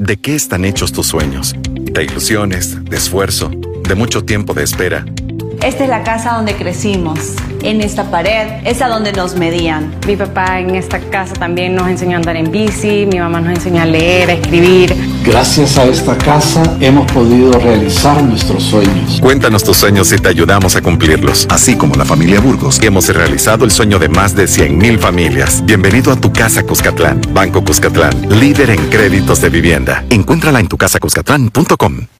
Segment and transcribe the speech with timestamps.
[0.00, 1.54] ¿De qué están hechos tus sueños?
[1.72, 3.50] De ilusiones, de esfuerzo,
[3.86, 5.04] de mucho tiempo de espera.
[5.62, 7.34] Esta es la casa donde crecimos.
[7.62, 9.94] En esta pared es a donde nos medían.
[10.06, 13.58] Mi papá en esta casa también nos enseñó a andar en bici, mi mamá nos
[13.58, 14.96] enseñó a leer, a escribir.
[15.24, 19.20] Gracias a esta casa hemos podido realizar nuestros sueños.
[19.20, 21.46] Cuéntanos tus sueños y te ayudamos a cumplirlos.
[21.50, 25.64] Así como la familia Burgos, hemos realizado el sueño de más de 100.000 familias.
[25.64, 27.20] Bienvenido a tu casa Cuscatlán.
[27.32, 30.04] Banco Cuscatlán, líder en créditos de vivienda.
[30.10, 32.19] Encuéntrala en tucasacuscatlán.com.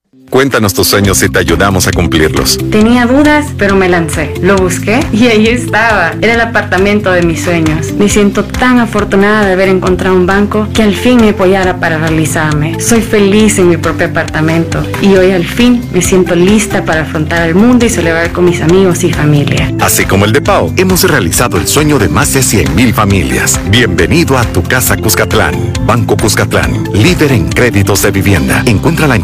[0.31, 2.57] Cuéntanos tus sueños y te ayudamos a cumplirlos.
[2.71, 4.33] Tenía dudas, pero me lancé.
[4.41, 6.13] Lo busqué y ahí estaba.
[6.21, 7.91] Era el apartamento de mis sueños.
[7.99, 11.97] Me siento tan afortunada de haber encontrado un banco que al fin me apoyara para
[11.97, 12.79] realizarme.
[12.79, 17.49] Soy feliz en mi propio apartamento y hoy al fin me siento lista para afrontar
[17.49, 19.73] el mundo y celebrar con mis amigos y familia.
[19.81, 23.59] Así como el de Pau, hemos realizado el sueño de más de 100.000 familias.
[23.69, 25.73] Bienvenido a tu casa Cuscatlán.
[25.85, 28.63] Banco Cuscatlán, líder en créditos de vivienda.
[28.65, 29.23] Encuéntrala en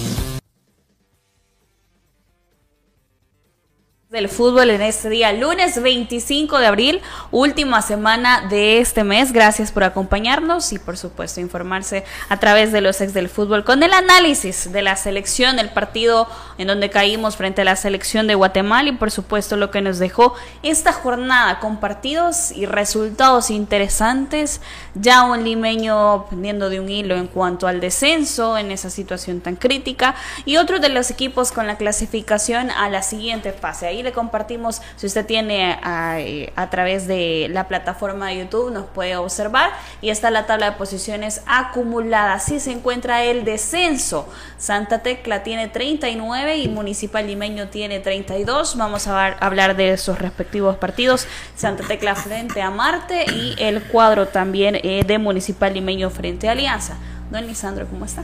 [4.11, 7.01] Del fútbol en este día, lunes 25 de abril,
[7.31, 9.31] última semana de este mes.
[9.31, 13.83] Gracias por acompañarnos y por supuesto informarse a través de los ex del fútbol con
[13.83, 16.27] el análisis de la selección, el partido
[16.57, 19.97] en donde caímos frente a la selección de Guatemala y por supuesto lo que nos
[19.97, 24.59] dejó esta jornada con partidos y resultados interesantes.
[24.93, 29.55] Ya un limeño pendiendo de un hilo en cuanto al descenso en esa situación tan
[29.55, 33.87] crítica y otro de los equipos con la clasificación a la siguiente fase.
[33.87, 39.15] Ahí le compartimos, si usted tiene a, través de la plataforma de YouTube, nos puede
[39.15, 42.33] observar y está la tabla de posiciones acumulada.
[42.33, 44.27] Así se encuentra el descenso.
[44.57, 48.77] Santa Tecla tiene 39 y Municipal Limeño tiene 32.
[48.77, 51.27] Vamos a hablar de esos respectivos partidos.
[51.55, 56.51] Santa Tecla frente a Marte y el cuadro también eh, de Municipal Limeño frente a
[56.51, 56.95] Alianza.
[57.31, 58.23] Don Lisandro, ¿cómo está?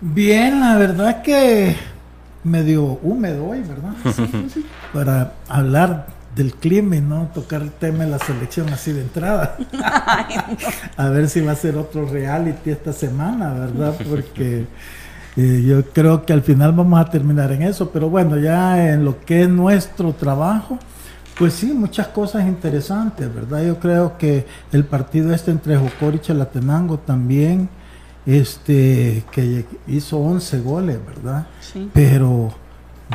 [0.00, 1.76] Bien, la verdad que
[2.46, 3.92] medio húmedo hoy, ¿verdad?
[4.52, 4.64] Sí.
[4.92, 9.56] Para hablar del clima y no tocar el tema de la selección así de entrada.
[9.82, 11.04] Ay, no.
[11.04, 13.94] A ver si va a ser otro reality esta semana, ¿verdad?
[14.08, 14.66] Porque
[15.36, 19.04] eh, yo creo que al final vamos a terminar en eso, pero bueno, ya en
[19.04, 20.78] lo que es nuestro trabajo,
[21.38, 23.64] pues sí, muchas cosas interesantes, ¿verdad?
[23.64, 27.68] Yo creo que el partido este entre Jocor y Chalatenango también
[28.26, 31.46] este que hizo 11 goles, ¿verdad?
[31.60, 31.88] Sí.
[31.94, 32.52] Pero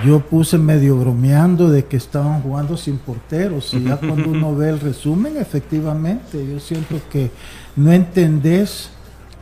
[0.06, 4.70] yo puse medio bromeando de que estaban jugando sin porteros y ya cuando uno ve
[4.70, 7.30] el resumen, efectivamente, yo siento que
[7.76, 8.90] no entendés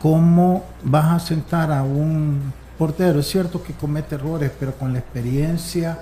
[0.02, 3.20] cómo vas a sentar a un portero.
[3.20, 5.98] Es cierto que comete errores, pero con la experiencia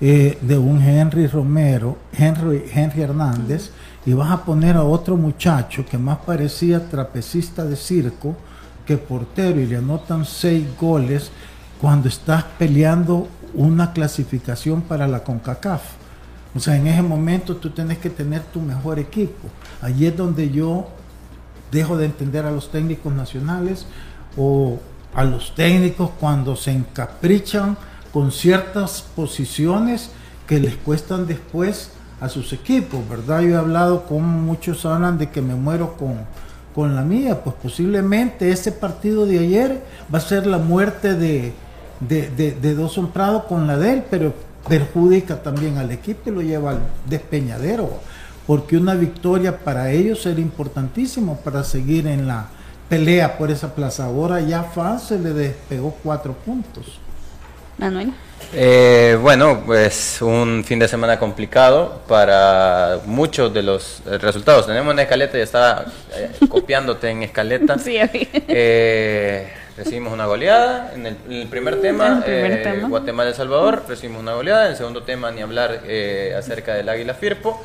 [0.00, 3.70] eh, de un Henry Romero, Henry, Henry Hernández,
[4.06, 8.36] y vas a poner a otro muchacho que más parecía trapecista de circo,
[8.86, 11.30] que portero y le anotan seis goles
[11.80, 15.82] cuando estás peleando una clasificación para la CONCACAF.
[16.54, 19.48] O sea, en ese momento tú tienes que tener tu mejor equipo.
[19.80, 20.88] Allí es donde yo
[21.70, 23.86] dejo de entender a los técnicos nacionales
[24.36, 24.78] o
[25.14, 27.76] a los técnicos cuando se encaprichan
[28.12, 30.10] con ciertas posiciones
[30.46, 31.90] que les cuestan después
[32.20, 33.40] a sus equipos, ¿verdad?
[33.40, 36.20] Yo he hablado con muchos hablan de que me muero con
[36.74, 39.82] con la mía, pues posiblemente ese partido de ayer
[40.12, 41.52] va a ser la muerte de,
[42.00, 44.34] de, de, Prado con la de él, pero
[44.68, 47.90] perjudica también al equipo y lo lleva al despeñadero,
[48.46, 52.46] porque una victoria para ellos era importantísimo para seguir en la
[52.88, 54.04] pelea por esa plaza.
[54.04, 56.98] Ahora ya FAN se le despegó cuatro puntos.
[57.78, 58.12] Manuel.
[58.54, 64.66] Eh, bueno, pues un fin de semana complicado para muchos de los eh, resultados.
[64.66, 67.76] Tenemos una escaleta y estaba eh, copiándote en escaleta.
[67.82, 67.98] Sí.
[68.00, 72.88] Eh, recibimos una goleada en el, en el primer tema, El primer eh, tema.
[72.88, 74.66] Guatemala-El Salvador, recibimos una goleada.
[74.66, 75.82] En el segundo tema, ni hablar
[76.36, 77.60] acerca del Águila Firpo.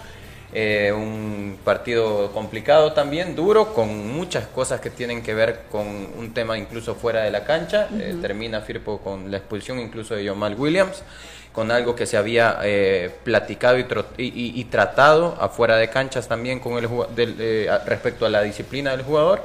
[0.54, 6.34] Eh, un partido complicado también, duro, con muchas cosas que tienen que ver con un
[6.34, 7.90] tema incluso fuera de la cancha.
[8.00, 11.04] Eh, termina Firpo con la expulsión incluso de Yomal Williams,
[11.52, 13.82] con algo que se había eh, platicado y,
[14.18, 18.42] y- y- y tratado afuera de canchas también con el del, eh, respecto a la
[18.42, 19.44] disciplina del jugador.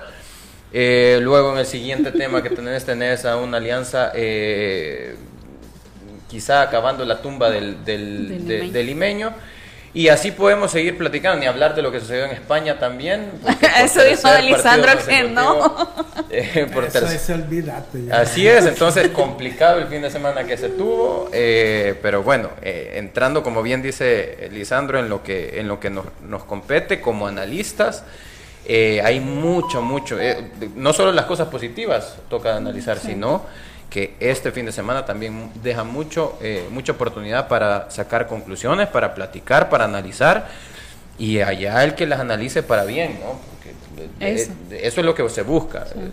[0.73, 4.13] Luego en el siguiente tema que tenés, tenés a una alianza
[6.29, 8.73] quizá acabando la tumba del, del, Del de- limeño.
[8.73, 9.33] del limeño.
[9.94, 13.31] Y así podemos seguir platicando, ni hablar de lo que sucedió en España también.
[13.79, 15.89] Eso dijo Lisandro que no.
[16.31, 18.06] eh, por Eso es olvídate.
[18.06, 18.21] ya.
[18.21, 22.94] Así es, entonces complicado el fin de semana que se tuvo, eh, pero bueno, eh,
[22.97, 27.27] entrando como bien dice Lisandro en lo que, en lo que nos, nos compete como
[27.27, 28.05] analistas,
[28.65, 33.44] eh, hay mucho, mucho, eh, no solo las cosas positivas toca analizar, sino
[33.93, 39.15] que este fin de semana también deja mucho, eh, mucha oportunidad para sacar conclusiones, para
[39.15, 40.49] platicar, para analizar,
[41.19, 43.39] y allá el que las analice para bien, ¿no?
[43.50, 45.00] Porque Eso.
[45.00, 46.11] es lo que se busca, eh,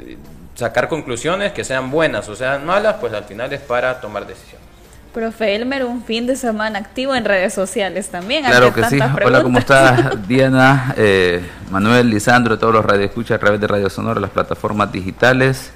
[0.00, 0.16] eh,
[0.56, 4.66] sacar conclusiones que sean buenas o sean malas, pues al final es para tomar decisiones.
[5.14, 8.44] Profe Elmer, un fin de semana activo en redes sociales también.
[8.44, 8.98] Claro que sí.
[9.24, 14.20] Hola, ¿cómo estás, Diana, eh, Manuel, Lisandro, todos los radioescuchas a través de Radio Sonora,
[14.20, 15.72] las plataformas digitales?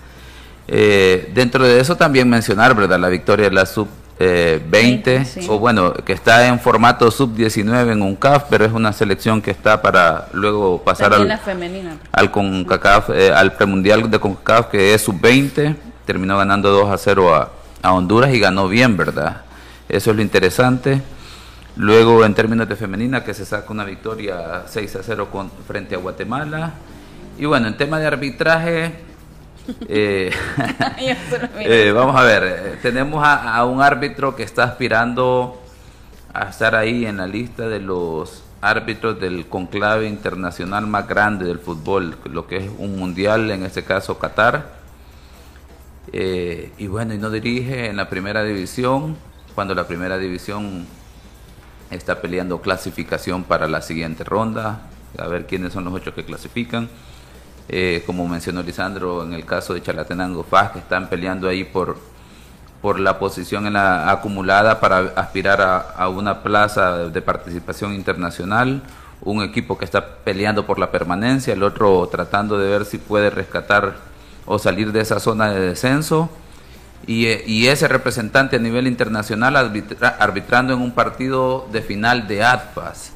[0.68, 2.98] Eh, dentro de eso también mencionar, ¿verdad?
[2.98, 3.88] La victoria de la sub
[4.18, 5.46] eh, 20, sí.
[5.48, 9.42] o bueno, que está en formato sub 19 en un CAF, pero es una selección
[9.42, 11.96] que está para luego pasar También al, femenina.
[12.12, 15.74] al CONCACAF, eh, al premundial de CONCACAF que es sub-20,
[16.06, 17.50] terminó ganando 2 a 0 a,
[17.82, 19.42] a Honduras y ganó bien, ¿verdad?
[19.88, 21.02] Eso es lo interesante.
[21.76, 25.94] Luego en términos de femenina que se saca una victoria 6 a 0 con, frente
[25.94, 26.74] a Guatemala.
[27.38, 28.92] Y bueno, en tema de arbitraje,
[29.88, 30.30] eh,
[31.58, 35.60] eh, vamos a ver, eh, tenemos a, a un árbitro que está aspirando
[36.32, 41.58] a estar ahí en la lista de los árbitros del conclave internacional más grande del
[41.58, 44.80] fútbol, lo que es un mundial, en este caso Qatar.
[46.12, 49.16] Eh, y bueno, y no dirige en la primera división,
[49.54, 50.86] cuando la primera división
[51.90, 54.82] está peleando clasificación para la siguiente ronda,
[55.18, 56.88] a ver quiénes son los ocho que clasifican.
[57.68, 61.96] Eh, como mencionó Lisandro, en el caso de Chalatenango FAS, que están peleando ahí por,
[62.82, 65.60] por la posición en la acumulada para aspirar
[65.96, 68.82] a, una plaza de participación internacional,
[69.22, 73.30] un equipo que está peleando por la permanencia, el otro tratando de ver si puede
[73.30, 73.94] rescatar
[74.44, 76.28] o salir de esa zona de descenso.
[77.06, 82.44] Y, eh, ese representante a nivel internacional arbitra- arbitrando en un partido de final de
[82.44, 83.12] ADFAS,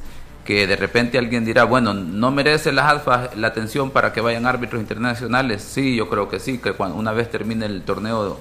[0.47, 4.45] que de repente alguien dirá, bueno, ¿no merece las ADFAS la atención para que vayan
[4.45, 5.61] árbitros internacionales?
[5.61, 8.39] Sí, yo creo que sí, que cuando una vez termine el torneo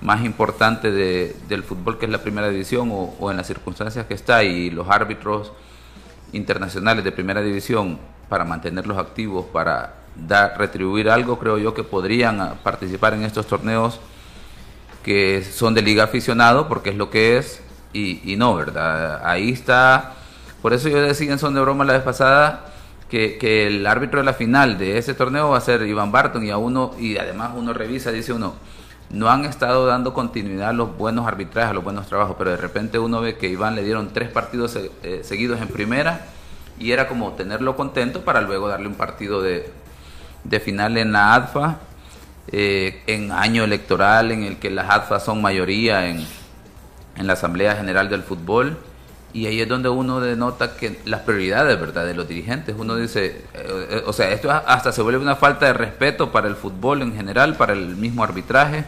[0.00, 4.06] más importante de- del fútbol, que es la primera división, o, o en las circunstancias
[4.06, 5.52] que está, y los árbitros
[6.32, 7.98] internacionales de primera división,
[8.30, 13.46] para mantenerlos activos, para dar, retribuir algo, creo yo que podrían ah, participar en estos
[13.46, 14.00] torneos
[15.02, 17.60] que son de liga aficionado, porque es lo que es,
[17.92, 19.20] y, y no, ¿verdad?
[19.26, 20.14] Ahí está,
[20.64, 22.64] por eso yo decía en son de broma la vez pasada,
[23.10, 26.48] que, el árbitro de la final de ese torneo va a ser Iván Barton, y
[26.48, 28.54] a uno, y además uno revisa, dice uno,
[29.10, 32.56] no han estado dando continuidad a los buenos arbitrajes, a los buenos trabajos, pero de
[32.56, 36.22] repente uno ve que Iván le dieron tres partidos eh, seguidos en primera,
[36.78, 39.70] y era como tenerlo contento para luego darle un partido de,
[40.60, 41.76] final en la ADFA,
[42.52, 46.26] eh, en año electoral en el que las ADFA son mayoría en
[47.18, 48.78] la Asamblea General del Fútbol.
[49.34, 52.76] Y ahí es donde uno denota que las prioridades, ¿verdad?, de los dirigentes.
[52.78, 56.46] Uno dice, eh, eh, o sea, esto hasta se vuelve una falta de respeto para
[56.46, 58.84] el fútbol en general, para el mismo arbitraje,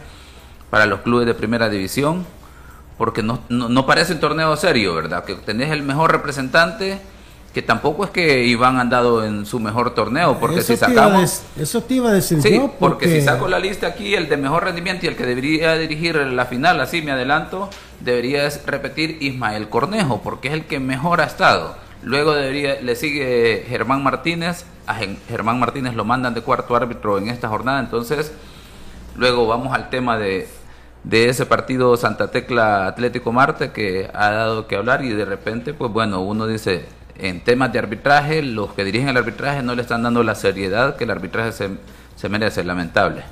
[0.69, 2.25] para los clubes de primera división,
[2.97, 5.25] porque no, no, no parece un torneo serio, ¿verdad?
[5.25, 7.01] Que tenés el mejor representante,
[7.57, 11.41] que tampoco es que Iván han dado en su mejor torneo, porque eso, si sacamos...
[11.57, 12.71] eso te iba a decir Sí, yo.
[12.79, 16.17] porque si saco la lista aquí, el de mejor rendimiento y el que debería dirigir
[16.17, 21.23] la final, así me adelanto, debería repetir Ismael Cornejo, porque es el que mejor ha
[21.23, 21.75] estado.
[22.03, 24.93] Luego debería, le sigue Germán Martínez, a
[25.27, 28.33] Germán Martínez lo mandan de cuarto árbitro en esta jornada, entonces
[29.15, 30.47] luego vamos al tema de,
[31.03, 35.73] de ese partido Santa Tecla Atlético Marte que ha dado que hablar y de repente,
[35.73, 36.85] pues bueno, uno dice,
[37.19, 40.95] en temas de arbitraje, los que dirigen el arbitraje no le están dando la seriedad
[40.95, 41.69] que el arbitraje se,
[42.15, 43.23] se merece, lamentable.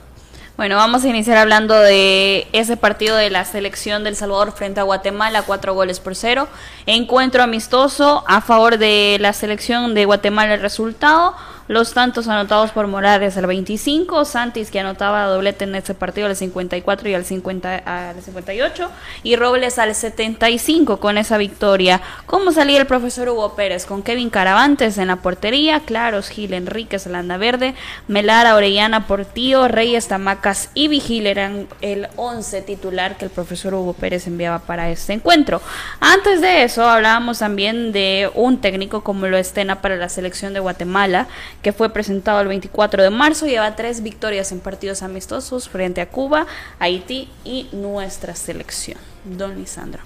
[0.58, 4.84] Bueno, vamos a iniciar hablando de ese partido de la selección del Salvador frente a
[4.84, 6.48] Guatemala, cuatro goles por cero.
[6.86, 11.36] Encuentro amistoso a favor de la selección de Guatemala el resultado.
[11.68, 16.36] Los tantos anotados por Morales al 25, Santis que anotaba doblete en ese partido al
[16.36, 18.92] 54 y al, 50, al 58
[19.24, 22.02] y Robles al 75 con esa victoria.
[22.28, 23.88] ¿Cómo salía el profesor Hugo Pérez?
[23.88, 27.74] Con Kevin Caravantes en la portería, Claros, Gil Enríquez, Landa Verde,
[28.08, 33.94] Melara, Orellana, Portillo, Reyes, Tamacas y Vigil eran el 11 titular que el profesor Hugo
[33.94, 35.64] Pérez enviaba para este encuentro.
[36.00, 40.60] Antes de eso hablábamos también de un técnico como lo estena para la selección de
[40.60, 41.28] Guatemala
[41.62, 46.10] que fue presentado el 24 de marzo, lleva tres victorias en partidos amistosos frente a
[46.10, 46.46] Cuba,
[46.80, 48.98] Haití y nuestra selección.
[49.24, 50.02] Don Lisandro.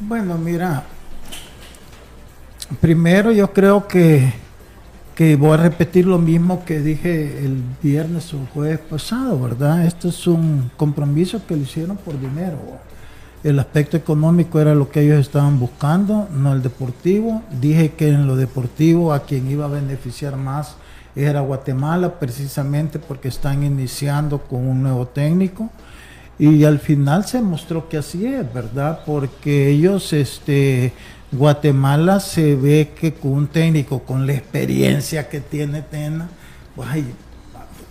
[0.00, 0.84] Bueno, mira,
[2.80, 4.32] primero yo creo que,
[5.14, 9.86] que voy a repetir lo mismo que dije el viernes o jueves pasado, ¿verdad?
[9.86, 12.58] Esto es un compromiso que lo hicieron por dinero
[13.44, 17.42] el aspecto económico era lo que ellos estaban buscando, no el deportivo.
[17.60, 20.76] Dije que en lo deportivo a quien iba a beneficiar más
[21.14, 25.68] era Guatemala, precisamente porque están iniciando con un nuevo técnico.
[26.38, 29.00] Y al final se mostró que así es, ¿verdad?
[29.04, 30.94] Porque ellos, este,
[31.30, 36.28] Guatemala se ve que con un técnico, con la experiencia que tiene Tena,
[36.74, 37.04] pues hay,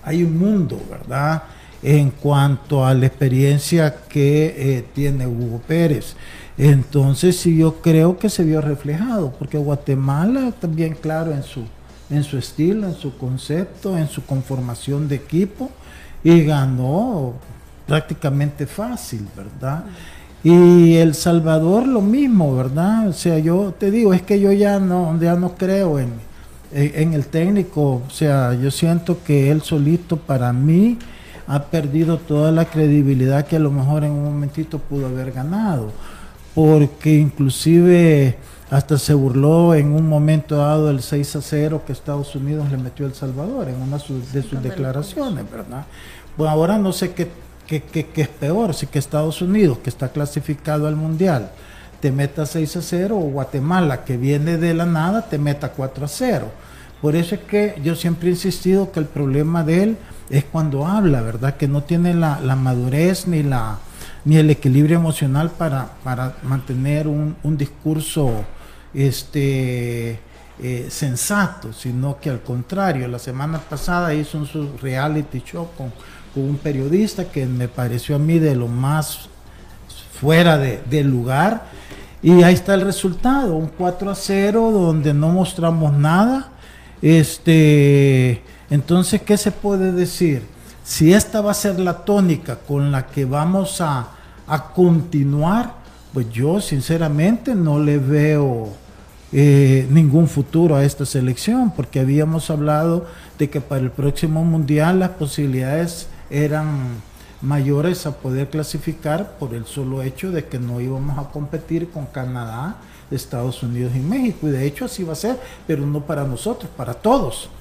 [0.03, 1.43] hay un mundo, ¿verdad?
[1.83, 6.15] En cuanto a la experiencia que eh, tiene Hugo Pérez.
[6.57, 11.63] Entonces sí yo creo que se vio reflejado, porque Guatemala también claro en su,
[12.09, 15.69] en su estilo, en su concepto, en su conformación de equipo,
[16.23, 17.33] y ganó
[17.85, 19.83] prácticamente fácil, ¿verdad?
[20.41, 23.09] Y El Salvador lo mismo, ¿verdad?
[23.09, 26.11] O sea, yo te digo, es que yo ya no, ya no creo en,
[26.71, 30.97] en el técnico, o sea, yo siento que él solito para mí
[31.47, 35.91] ha perdido toda la credibilidad que a lo mejor en un momentito pudo haber ganado,
[36.55, 38.37] porque inclusive
[38.69, 42.77] hasta se burló en un momento dado el 6 a 0 que Estados Unidos le
[42.77, 45.85] metió a El Salvador en una de sus declaraciones, ¿verdad?
[46.35, 47.29] Pues ahora no sé qué,
[47.67, 51.51] qué, es peor, si que Estados Unidos, que está clasificado al Mundial,
[51.99, 56.05] te meta 6 a 0 o Guatemala, que viene de la nada, te meta 4
[56.05, 56.47] a 0.
[57.01, 59.97] Por eso es que yo siempre he insistido que el problema de él
[60.29, 61.57] es cuando habla, ¿verdad?
[61.57, 63.77] Que no tiene la, madurez ni, la,
[64.25, 68.43] ni el equilibrio emocional para, para mantener un, discurso
[68.93, 70.19] este,
[70.61, 75.91] eh, sensato, sino que al contrario, la semana pasada hizo un reality show con,
[76.35, 79.29] un periodista que me pareció a mí de lo más
[80.19, 81.65] fuera de, del lugar.
[82.23, 86.49] Y ahí está el resultado, un 4 a 0 donde no mostramos nada.
[87.03, 88.41] Este,
[88.73, 90.41] entonces, ¿qué se puede decir?
[90.83, 94.09] Si esta va a ser la tónica con la que vamos a,
[94.73, 95.75] continuar,
[96.11, 98.69] pues yo sinceramente no le veo
[99.31, 103.05] eh, ningún futuro a esta selección, porque habíamos hablado
[103.37, 106.99] de que para el próximo mundial las posibilidades eran
[107.41, 112.07] mayores a poder clasificar por el solo hecho de que no íbamos a competir con
[112.07, 112.77] Canadá,
[113.11, 114.47] Estados Unidos y México.
[114.47, 117.51] Y de hecho así va a ser, pero no para nosotros, para todos.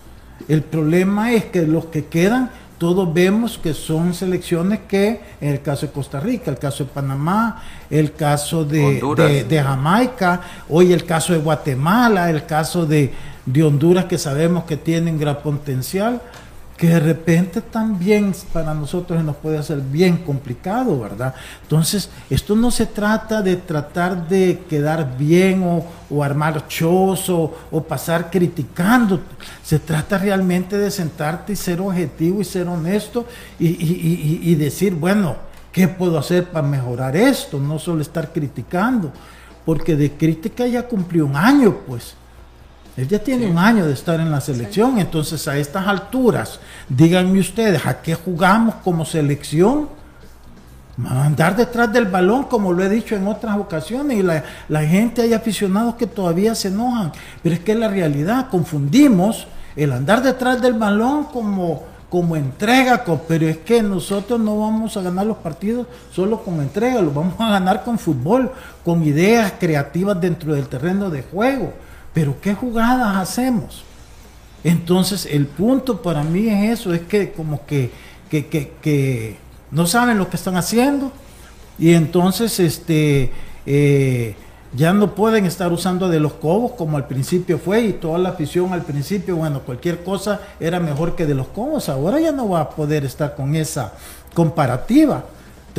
[0.48, 5.62] El problema es que los que quedan, todos vemos que son selecciones que, en el
[5.62, 9.00] caso de Costa Rica, el caso de Panamá, el caso de,
[9.48, 13.12] de, Jamaica, hoy el caso de Guatemala, el caso de,
[13.46, 16.20] de Honduras, que sabemos que tienen gran potencial,
[16.82, 21.32] que de repente también para nosotros nos puede hacer bien complicado, ¿verdad?
[21.62, 28.32] Entonces, esto no se trata de tratar de quedar bien o, armar shows o, pasar
[28.32, 29.20] criticando,
[29.62, 33.26] se trata realmente de sentarte y ser objetivo y ser honesto
[33.60, 35.36] y, y decir, bueno,
[35.70, 37.60] ¿qué puedo hacer para mejorar esto?
[37.60, 39.12] No solo estar criticando,
[39.64, 42.16] porque de crítica ya cumplió un año, pues.
[42.96, 47.40] Él ya tiene un año de estar en la selección, entonces a estas alturas, díganme
[47.40, 49.88] ustedes, ¿a qué jugamos como selección?
[51.08, 55.22] Andar detrás del balón, como lo he dicho en otras ocasiones, y la, la gente,
[55.22, 60.22] hay aficionados que todavía se enojan, pero es que es la realidad, confundimos el andar
[60.22, 65.38] detrás del balón como, como entrega, pero es que nosotros no vamos a ganar los
[65.38, 68.52] partidos solo con entrega, los vamos a ganar con fútbol,
[68.84, 71.72] con ideas creativas dentro del terreno de juego.
[72.12, 73.84] Pero ¿qué jugadas hacemos?
[74.64, 77.90] Entonces el punto para mí es eso, es que como que,
[78.30, 79.36] que,
[79.70, 81.10] no saben lo que están haciendo
[81.78, 83.32] y entonces este,
[83.66, 84.36] eh,
[84.74, 88.30] Ya no pueden estar usando de los cobos como al principio fue y toda la
[88.30, 91.90] afición al principio, bueno, cualquier cosa era mejor que de los cobos.
[91.90, 93.92] Ahora ya no va a poder estar con esa
[94.32, 95.24] comparativa.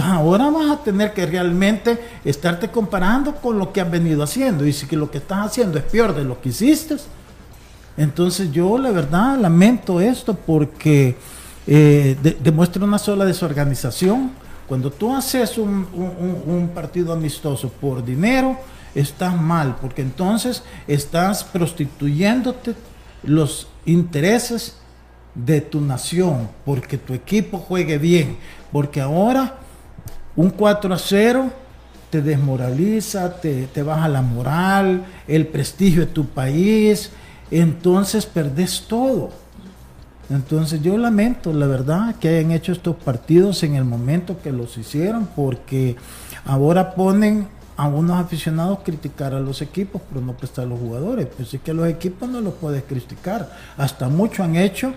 [0.01, 4.65] Ahora vas a tener que realmente estarte comparando con lo que has venido haciendo.
[4.65, 6.97] Y si lo que estás haciendo es peor de lo que hiciste,
[7.95, 11.15] entonces yo la verdad lamento esto porque
[11.67, 14.31] eh, demuestra una sola desorganización.
[14.67, 18.57] Cuando tú haces un, un partido amistoso por dinero,
[18.95, 22.73] estás mal, porque entonces estás prostituyéndote
[23.23, 24.77] los intereses
[25.35, 28.37] de tu nación, porque tu equipo juegue bien,
[28.71, 29.59] porque ahora
[30.35, 31.49] un 4 a 0
[32.09, 37.09] te desmoraliza, te, te baja la moral, el prestigio de tu país,
[37.49, 39.31] entonces perdés todo.
[40.29, 44.77] Entonces yo lamento, la verdad, que hayan hecho estos partidos en el momento que los
[44.77, 45.95] hicieron, porque
[46.45, 51.27] ahora ponen a unos aficionados criticar a los equipos, pero no prestar a los jugadores.
[51.35, 53.49] Pues es que los equipos no los puedes criticar.
[53.77, 54.93] Hasta mucho han hecho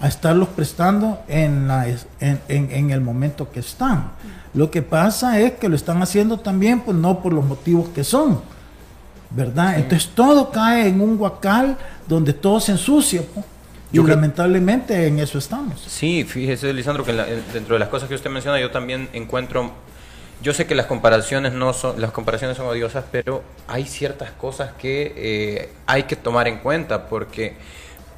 [0.00, 4.12] a estarlos prestando en, la, en, en, el momento que están.
[4.54, 8.02] Lo que pasa es que lo están haciendo también, pues no por los motivos que
[8.02, 8.40] son.
[9.30, 9.78] ¿Verdad?
[9.78, 11.76] Entonces todo cae en un guacal
[12.08, 13.22] donde todo se ensucia.
[13.32, 13.46] Pues.
[13.92, 15.80] Y lamentablemente en eso estamos.
[15.86, 19.72] Sí, fíjese, Lisandro, que dentro de las cosas que usted menciona, yo también encuentro
[20.42, 24.72] yo sé que las comparaciones no son las comparaciones son odiosas, pero hay ciertas cosas
[24.78, 27.56] que eh, hay que tomar en cuenta porque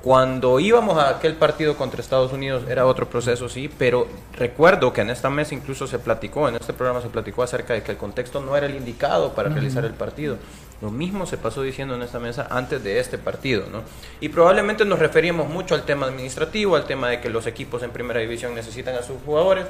[0.02, 5.00] cuando íbamos a aquel partido contra Estados Unidos era otro proceso, sí, pero recuerdo que
[5.00, 7.98] en esta mesa incluso se platicó, en este programa se platicó acerca de que el
[7.98, 10.38] contexto no era el indicado para realizar el partido.
[10.80, 13.82] Lo mismo se pasó diciendo en esta mesa antes de este partido, ¿no?
[14.20, 17.92] Y probablemente nos referíamos mucho al tema administrativo, al tema de que los equipos en
[17.92, 19.66] primera división necesitan a sus jugadores,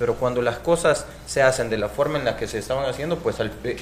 [0.00, 3.18] pero cuando las cosas se hacen de la forma en la que se estaban haciendo,
[3.18, 3.76] pues eh,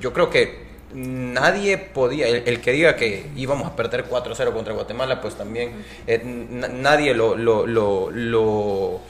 [0.00, 5.20] yo creo que nadie podía, el, que diga que íbamos a perder 4-0 contra Guatemala,
[5.20, 9.00] pues también eh, nadie lo, lo, lo,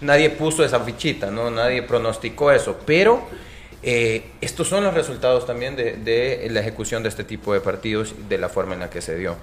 [0.00, 1.50] nadie puso esa fichita, ¿no?
[1.50, 3.22] Nadie pronosticó eso, pero
[3.82, 8.14] eh, estos son los resultados también de, de, la ejecución de este tipo de partidos,
[8.28, 9.36] de la forma en la que se dio.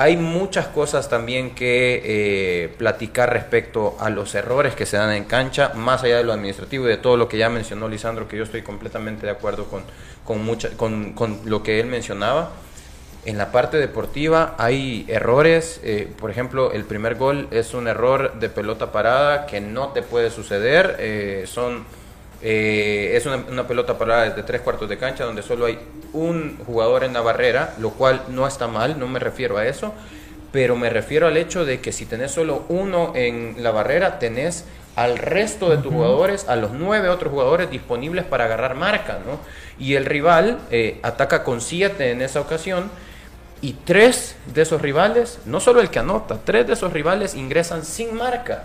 [0.00, 5.24] Hay muchas cosas también que eh, platicar respecto a los errores que se dan en
[5.24, 8.36] cancha, más allá de lo administrativo y de todo lo que ya mencionó Lisandro, que
[8.36, 9.82] yo estoy completamente de acuerdo con,
[10.28, 12.50] con, mucha, con, con lo que él mencionaba.
[13.24, 18.34] En la parte deportiva hay errores, eh, por ejemplo, el primer gol es un error
[18.38, 21.86] de pelota parada que no te puede suceder, eh, son
[22.42, 25.78] eh, es una, pelota parada de tres cuartos de cancha donde solo hay
[26.12, 29.94] un jugador en la barrera, lo cual no está mal, no me refiero a eso,
[30.52, 34.66] pero me refiero al hecho de que si tenés solo uno en la barrera, tenés
[34.98, 39.38] al resto de tus jugadores, a los nueve otros jugadores disponibles para agarrar marca, ¿no?
[39.78, 42.90] Y el rival eh, ataca con siete en esa ocasión
[43.60, 47.84] y tres de esos rivales, no solo el que anota, tres de esos rivales ingresan
[47.84, 48.64] sin marca.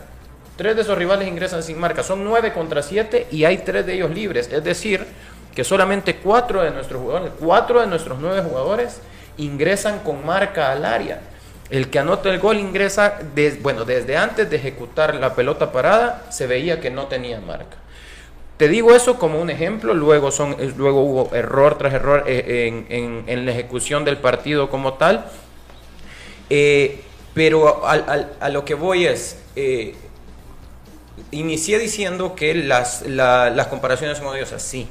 [0.58, 2.02] Tres de esos rivales ingresan sin marca.
[2.02, 4.52] Son nueve contra siete y hay tres de ellos libres.
[4.52, 5.06] Es decir,
[5.54, 9.02] que solamente cuatro de nuestros jugadores, cuatro de nuestros nueve jugadores
[9.38, 11.22] ingresan con marca al área.
[11.74, 13.18] El que anota el gol ingresa,
[13.64, 17.78] bueno, desde antes de ejecutar la pelota parada, se veía que no tenía marca.
[18.58, 22.86] Te digo eso como un ejemplo, luego, son, luego hubo error tras error eh,
[23.26, 25.26] en, la ejecución del partido como tal.
[26.52, 27.02] Eh,
[27.34, 29.96] pero a, lo que voy es, eh,
[31.32, 34.88] inicié diciendo que las, las comparaciones son odiosas, sí.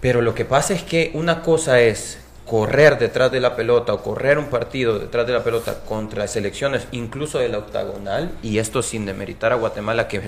[0.00, 4.02] Pero lo que pasa es que una cosa es correr detrás de la pelota o
[4.02, 8.82] correr un partido detrás de la pelota contra selecciones incluso de la octagonal y esto
[8.82, 10.20] sin demeritar a Guatemala que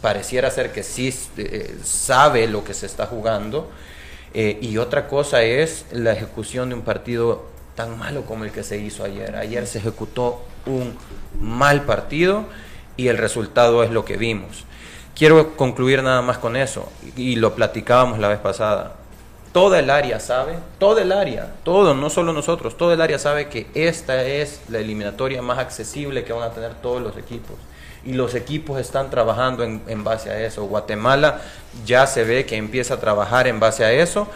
[0.00, 3.70] pareciera ser que sí eh, sabe lo que se está jugando
[4.34, 7.44] eh, y otra cosa es la ejecución de un partido
[7.76, 10.96] tan malo como el que se hizo ayer ayer se ejecutó un
[11.40, 12.46] mal partido
[13.00, 14.64] y el resultado es lo que vimos.
[15.16, 18.96] Quiero concluir nada más con eso, y lo platicábamos la vez pasada.
[19.52, 23.48] Toda el área sabe, toda el área, todo, no solo nosotros, todo el área sabe
[23.48, 27.56] que esta es la eliminatoria más accesible que van a tener todos los equipos.
[28.04, 30.64] Y los equipos están trabajando en, en base a eso.
[30.64, 31.40] Guatemala
[31.84, 34.28] ya se ve que empieza a trabajar en base a eso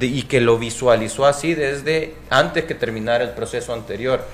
[0.00, 4.24] y que lo visualizó así desde antes que terminara el proceso anterior.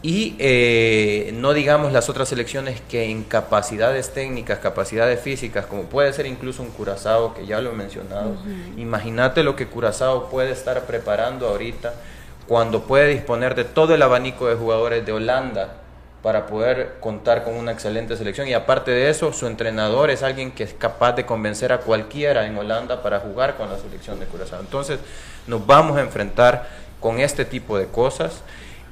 [0.00, 6.12] Y eh, no digamos las otras selecciones que en capacidades técnicas, capacidades físicas, como puede
[6.12, 8.36] ser incluso un Curazao, que ya lo he mencionado,
[8.76, 11.94] imagínate lo que Curazao puede estar preparando ahorita
[12.46, 15.78] cuando puede disponer de todo el abanico de jugadores de Holanda,
[16.22, 20.50] para poder contar con una excelente selección y aparte de eso su entrenador es alguien
[20.50, 24.26] que es capaz de convencer a cualquiera en Holanda para jugar con la selección de
[24.26, 24.60] Curazao.
[24.60, 24.98] Entonces
[25.46, 26.68] nos vamos a enfrentar
[27.00, 28.42] con este tipo de cosas.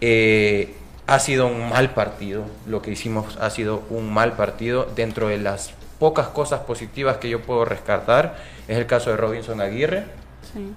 [0.00, 0.74] Eh,
[1.06, 4.86] ha sido un mal partido, lo que hicimos ha sido un mal partido.
[4.96, 8.36] Dentro de las pocas cosas positivas que yo puedo rescatar
[8.68, 10.04] es el caso de Robinson Aguirre,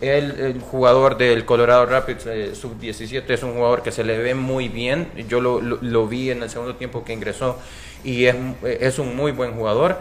[0.02, 4.68] el, jugador del Colorado Rapids eh, sub-17 es un jugador que se le ve muy
[4.68, 5.08] bien.
[5.28, 7.58] Yo lo, lo, vi en el segundo tiempo que ingresó
[8.04, 9.98] y es, es, un muy buen jugador.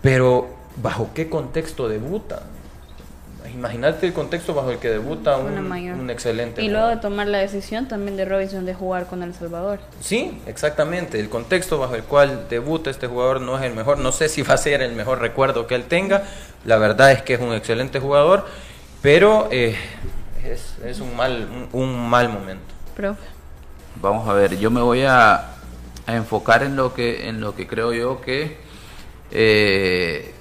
[0.00, 2.42] Pero, ¿bajo qué contexto debuta?
[3.54, 6.62] Imagínate el contexto bajo el que debuta un, un excelente.
[6.62, 9.80] Y luego de tomar la decisión también de Robinson de jugar con El Salvador.
[10.00, 11.20] Sí, exactamente.
[11.20, 13.98] El contexto bajo el cual debuta este jugador no es el mejor.
[13.98, 16.24] No sé si va a ser el mejor recuerdo que él tenga.
[16.64, 18.46] La verdad es que es un excelente jugador
[19.02, 19.76] pero eh,
[20.44, 22.62] es, un, mal, un, mal momento.
[23.96, 25.48] Vamos a ver, yo me voy a,
[26.06, 28.58] enfocar en lo que, en lo que creo yo que
[29.30, 30.34] eh,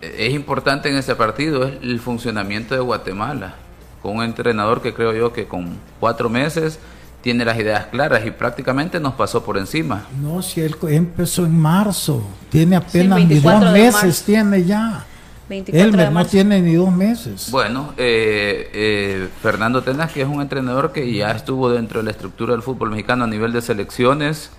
[0.00, 3.54] es importante en este partido, es el funcionamiento de Guatemala,
[4.02, 6.78] con un entrenador que creo yo que con cuatro meses
[7.22, 10.06] tiene las ideas claras y prácticamente nos pasó por encima.
[10.22, 15.04] No, si él empezó en marzo, tiene apenas dos meses, tiene ya.
[15.50, 17.50] Elmer no tiene ni dos meses.
[17.50, 22.10] Bueno, eh, eh, Fernando Tenas, que es un entrenador que ya estuvo dentro de la
[22.10, 24.50] estructura del fútbol mexicano a nivel de selecciones,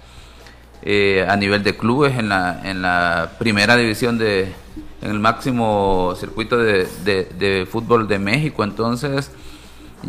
[0.82, 4.54] eh, a nivel de clubes en la, en la primera división de,
[5.02, 8.64] en el máximo circuito de, de fútbol de México.
[8.64, 9.32] Entonces,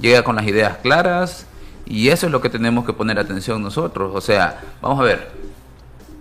[0.00, 1.46] llega con las ideas claras
[1.86, 4.12] y eso es lo que tenemos que poner atención nosotros.
[4.14, 5.28] O sea, vamos a ver,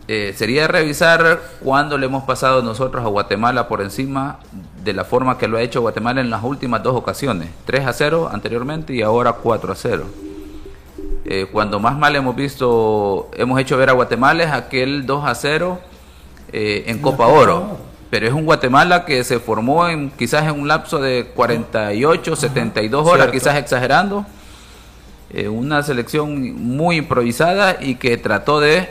[0.07, 4.39] eh, sería revisar cuándo le hemos pasado nosotros a Guatemala por encima
[4.83, 7.93] de la forma que lo ha hecho Guatemala en las últimas dos ocasiones, 3 a
[7.93, 10.05] 0 anteriormente y ahora 4 a 0.
[11.31, 15.35] Eh, cuando más mal hemos visto, hemos hecho ver a Guatemala es aquel 2 a
[15.35, 15.79] 0
[16.51, 17.77] eh, en Copa Oro.
[18.09, 23.07] Pero es un Guatemala que se formó en quizás en un lapso de 48, 72
[23.07, 24.25] horas, quizás exagerando.
[25.51, 28.89] una selección muy improvisada y que trató de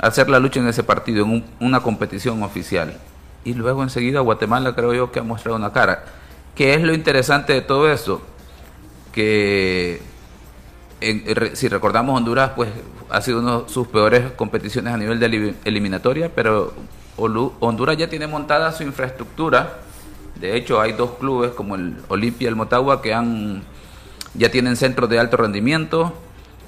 [0.00, 2.98] hacer la lucha en ese partido, en una competición oficial.
[3.44, 6.06] Y luego enseguida Guatemala creo yo que ha mostrado una cara.
[6.56, 8.20] ¿Qué es lo interesante de todo eso?
[9.12, 10.02] Que
[11.54, 12.70] si recordamos Honduras, pues
[13.08, 16.72] ha sido una de sus peores competiciones a nivel de eliminatoria, pero
[17.16, 19.78] Honduras ya tiene montada su infraestructura.
[20.36, 23.62] De hecho, hay dos clubes como el Olimpia y el Motagua que han
[24.34, 26.12] ya tienen centros de alto rendimiento,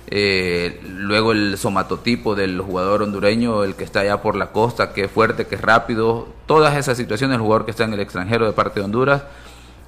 [0.08, 5.04] eh, luego el somatotipo del jugador hondureño, el que está allá por la costa, que
[5.04, 8.46] es fuerte, que es rápido, todas esas situaciones, el jugador que está en el extranjero
[8.46, 9.22] de parte de Honduras,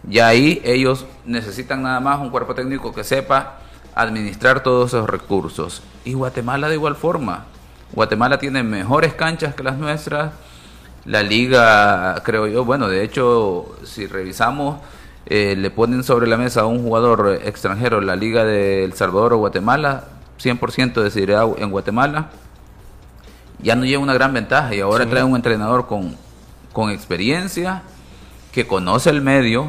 [0.04, 3.61] ya ahí ellos necesitan nada más un cuerpo técnico que sepa
[3.94, 5.82] administrar todos esos recursos.
[6.04, 7.44] Y Guatemala de igual forma.
[7.92, 10.32] Guatemala tiene mejores canchas que las nuestras.
[11.04, 14.78] La liga, creo yo, bueno, de hecho, si revisamos,
[15.26, 19.34] eh, le ponen sobre la mesa a un jugador extranjero la Liga de El Salvador
[19.34, 20.04] o Guatemala,
[20.40, 22.30] 100% decidirá en Guatemala,
[23.60, 26.16] ya no lleva una gran ventaja y ahora trae un entrenador con,
[26.72, 27.82] con experiencia,
[28.52, 29.68] que conoce el medio,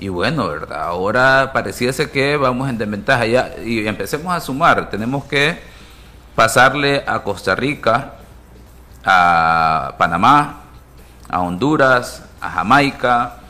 [0.00, 0.84] y bueno, ¿verdad?
[0.84, 4.88] Ahora pareciese que vamos en desventaja ya y empecemos a sumar.
[4.88, 5.58] Tenemos que
[6.34, 8.14] pasarle a Costa Rica,
[9.04, 10.62] a Panamá,
[11.28, 13.40] a Honduras, a Jamaica,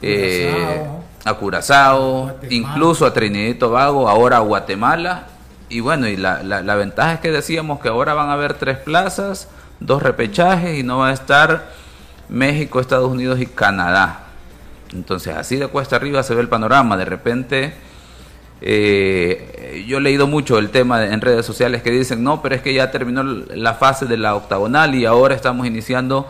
[0.00, 0.86] eh,
[1.24, 5.26] a Curazao, incluso a Trinidad y Tobago, ahora a Guatemala.
[5.68, 8.78] Y bueno, y la, la, ventaja es que decíamos que ahora van a haber tres
[8.78, 9.48] plazas,
[9.80, 11.72] dos repechajes y no va a estar
[12.28, 14.27] México, Estados Unidos y Canadá.
[14.92, 16.96] Entonces así de cuesta arriba se ve el panorama.
[16.96, 17.74] De repente,
[18.60, 22.62] eh, yo he leído mucho el tema en redes sociales que dicen, no, pero es
[22.62, 26.26] que ya terminó la fase de la octagonal y ahora estamos iniciando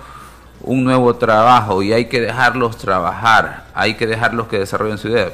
[0.60, 5.30] un nuevo trabajo y hay que dejarlos trabajar, hay que dejarlos que desarrollen su idea.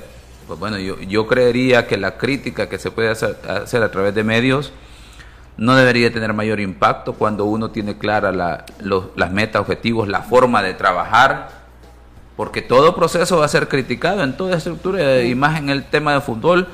[0.47, 3.37] Pues bueno, yo, yo creería que la crítica que se puede hacer,
[3.83, 4.73] a través de medios
[5.57, 8.67] no debería tener mayor impacto cuando uno tiene clara la,
[9.17, 11.64] las metas, objetivos, la forma de trabajar,
[12.37, 16.15] porque todo proceso va a ser criticado en toda estructura, y más en el tema
[16.15, 16.69] de fútbol,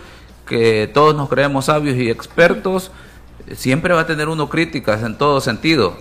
[0.46, 2.90] que todos nos creemos sabios y expertos,
[3.54, 5.96] siempre va a tener uno críticas en todo sentido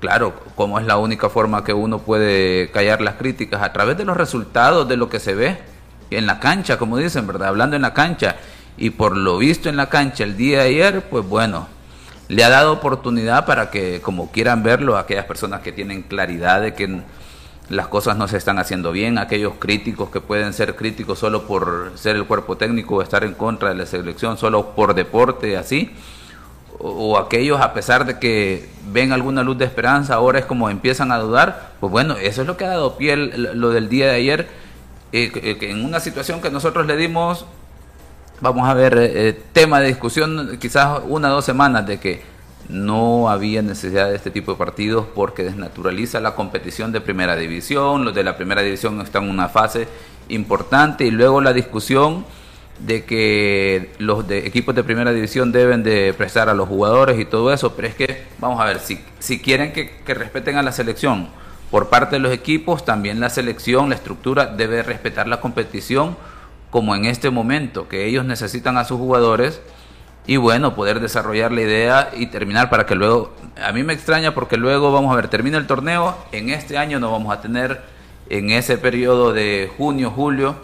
[0.00, 4.04] Claro, como es la única forma que uno puede callar las críticas a través de
[4.04, 5.58] los resultados de lo que se ve
[6.10, 7.48] en la cancha, como dicen, ¿verdad?
[7.48, 8.36] Hablando en la cancha.
[8.76, 11.66] Y por lo visto en la cancha el día de ayer, pues bueno,
[12.28, 16.74] le ha dado oportunidad para que, como quieran verlo, aquellas personas que tienen claridad de
[16.74, 17.02] que
[17.68, 21.92] las cosas no se están haciendo bien, aquellos críticos que pueden ser críticos solo por
[21.96, 25.94] ser el cuerpo técnico o estar en contra de la selección, solo por deporte, así
[26.78, 31.12] o, aquellos a pesar de que ven alguna luz de esperanza, ahora es como empiezan
[31.12, 34.14] a dudar, pues bueno, eso es lo que ha dado pie lo del día de
[34.14, 34.48] ayer,
[35.12, 37.46] eh, que en una situación que nosotros le dimos,
[38.40, 42.22] vamos a ver, eh, eh, tema de discusión quizás una o dos semanas de que
[42.68, 48.04] no había necesidad de este tipo de partidos porque desnaturaliza la competición de primera división,
[48.04, 49.88] los de la primera división están en una fase
[50.28, 52.24] importante y luego la discusión
[52.78, 57.24] de que los de equipos de primera división deben de prestar a los jugadores y
[57.24, 60.62] todo eso, pero es que, vamos a ver, si, si quieren que, que respeten a
[60.62, 61.28] la selección
[61.70, 66.16] por parte de los equipos, también la selección, la estructura debe respetar la competición
[66.70, 69.60] como en este momento, que ellos necesitan a sus jugadores
[70.28, 74.34] y bueno, poder desarrollar la idea y terminar para que luego, a mí me extraña
[74.34, 77.80] porque luego vamos a ver, termina el torneo, en este año no vamos a tener
[78.28, 80.56] en ese periodo de junio, julio,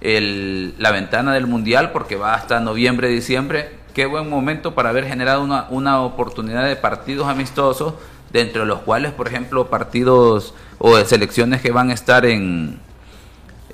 [0.00, 3.78] el, la ventana del Mundial porque va hasta noviembre, diciembre.
[3.94, 7.94] Qué buen momento para haber generado una, una oportunidad de partidos amistosos,
[8.32, 12.80] dentro de los cuales, por ejemplo, partidos o selecciones que van a estar en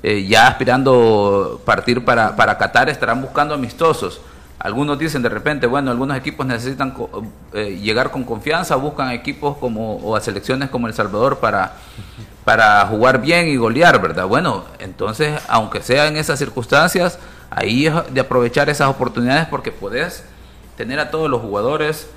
[0.03, 4.21] eh, ya aspirando partir para, para Qatar estarán buscando amistosos.
[4.63, 6.93] Algunos dicen de repente, bueno, algunos equipos necesitan
[7.53, 11.73] eh, llegar con confianza, buscan equipos como o a selecciones como El Salvador para
[12.43, 14.25] para jugar bien y golear, ¿verdad?
[14.25, 17.19] Bueno, entonces, aunque sea en esas circunstancias,
[17.49, 20.23] ahí es de aprovechar esas oportunidades porque puedes
[20.75, 22.07] tener a todos los jugadores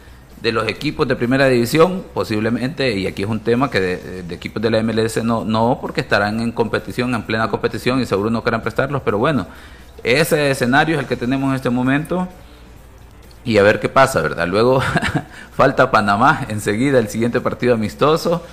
[0.41, 4.63] de los equipos de primera división, posiblemente, y aquí es un tema que de, equipos
[4.63, 8.43] de la MLS no, no, porque estarán en competición, en plena competición y seguro no
[8.43, 9.47] querrán prestarlos, pero bueno,
[10.05, 12.29] ese escenario es el que tenemos en este momento
[13.45, 14.47] y a ver qué pasa, ¿verdad?
[14.47, 14.83] Luego
[15.57, 18.45] falta Panamá, enseguida el siguiente partido amistoso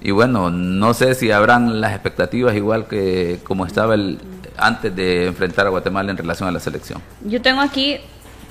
[0.00, 4.18] y bueno, no sé si habrán las expectativas igual que como estaba el
[4.56, 7.00] antes de enfrentar a Guatemala en relación a la selección.
[7.24, 7.98] Yo tengo aquí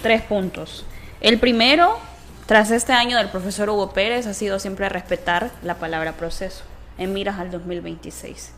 [0.01, 0.85] tres puntos.
[1.19, 1.97] El primero,
[2.45, 6.63] tras este año del profesor Hugo Pérez, ha sido siempre respetar la palabra proceso
[6.97, 8.53] en miras al 2026.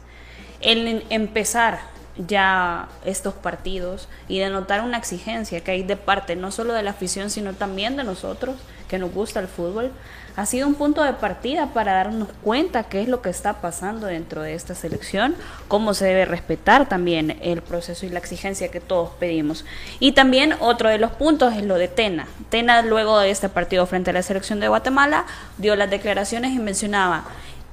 [0.62, 1.80] El empezar
[2.28, 6.92] ya estos partidos y denotar una exigencia que hay de parte no solo de la
[6.92, 8.56] afición, sino también de nosotros,
[8.88, 9.92] que nos gusta el fútbol,
[10.36, 14.08] ha sido un punto de partida para darnos cuenta qué es lo que está pasando
[14.08, 15.36] dentro de esta selección,
[15.68, 19.66] cómo se debe respetar también el proceso y la exigencia que todos pedimos.
[20.00, 22.28] Y también otro de los puntos es lo de Tena.
[22.50, 25.26] Tena luego de este partido frente a la selección de Guatemala
[25.58, 27.26] dio las declaraciones y mencionaba,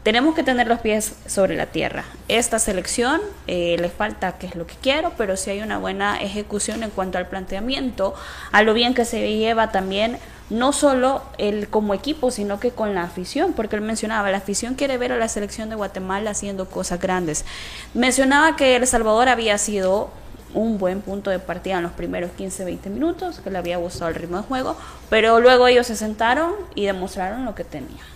[0.07, 2.05] tenemos que tener los pies sobre la tierra.
[2.29, 6.23] Esta selección eh, le falta qué es lo que quiero, pero si hay una buena
[6.23, 8.15] ejecución en cuanto al planteamiento,
[8.53, 12.95] a lo bien que se lleva también no solo el como equipo, sino que con
[12.95, 16.71] la afición, porque él mencionaba, la afición quiere ver a la selección de Guatemala haciendo
[16.71, 17.45] cosas grandes.
[17.93, 20.11] Mencionaba que El Salvador había sido
[20.55, 24.15] un buen punto de partida en los primeros 15-20 minutos, que le había gustado el
[24.15, 24.77] ritmo de juego,
[25.11, 28.16] pero luego ellos se sentaron y demostraron lo que tenían.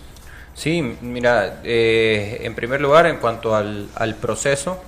[0.53, 4.81] Sí, mira, eh, en primer lugar, en cuanto al, al proceso,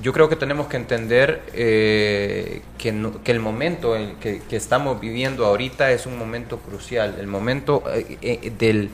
[0.00, 5.90] yo creo que tenemos que entender eh, que, el momento en que, estamos viviendo ahorita
[5.90, 8.90] es un momento crucial, el momento eh, eh, del,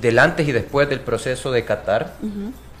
[0.00, 2.14] del, antes y después del proceso de Qatar.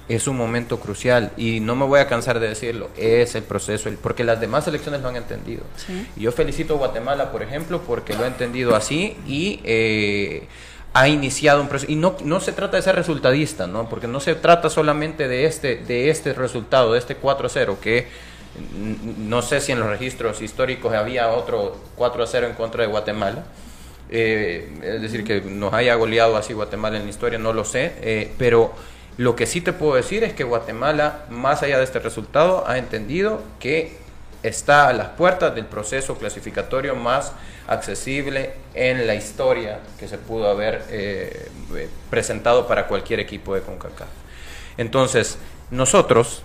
[0.08, 3.88] Es un momento crucial y no me voy a cansar de decirlo, es el proceso,
[4.02, 5.62] porque las demás elecciones lo han entendido.
[6.16, 9.60] yo felicito a Guatemala, por ejemplo, porque lo ha entendido así y
[10.92, 11.90] ha iniciado un proceso.
[11.90, 13.88] Y no, no se trata de ser resultadista, ¿no?
[13.88, 18.08] Porque no se trata solamente de este, de este resultado, de este 4-0, que
[19.18, 23.44] no sé si en los registros históricos había otro 4-0 en contra de Guatemala.
[24.12, 27.92] Eh, es decir, que nos haya goleado así Guatemala en la historia, no lo sé.
[28.00, 28.72] Eh, pero
[29.16, 32.78] lo que sí te puedo decir es que Guatemala, más allá de este resultado, ha
[32.78, 33.98] entendido que
[34.42, 37.32] está a las puertas del proceso clasificatorio más
[37.66, 41.48] accesible en la historia que se pudo haber eh,
[42.08, 44.08] presentado para cualquier equipo de CONCACAF.
[44.76, 45.38] Entonces,
[45.70, 46.42] nosotros,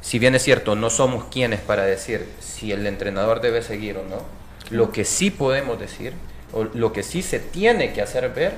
[0.00, 4.02] si bien es cierto, no somos quienes para decir si el entrenador debe seguir o
[4.02, 4.22] no,
[4.70, 6.14] lo que sí podemos decir,
[6.52, 8.54] o lo que sí se tiene que hacer ver,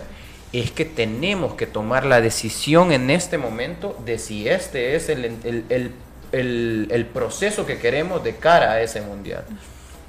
[0.53, 5.25] es que tenemos que tomar la decisión en este momento de si este es el,
[5.25, 5.92] el, el,
[6.32, 9.44] el proceso que queremos de cara a ese mundial.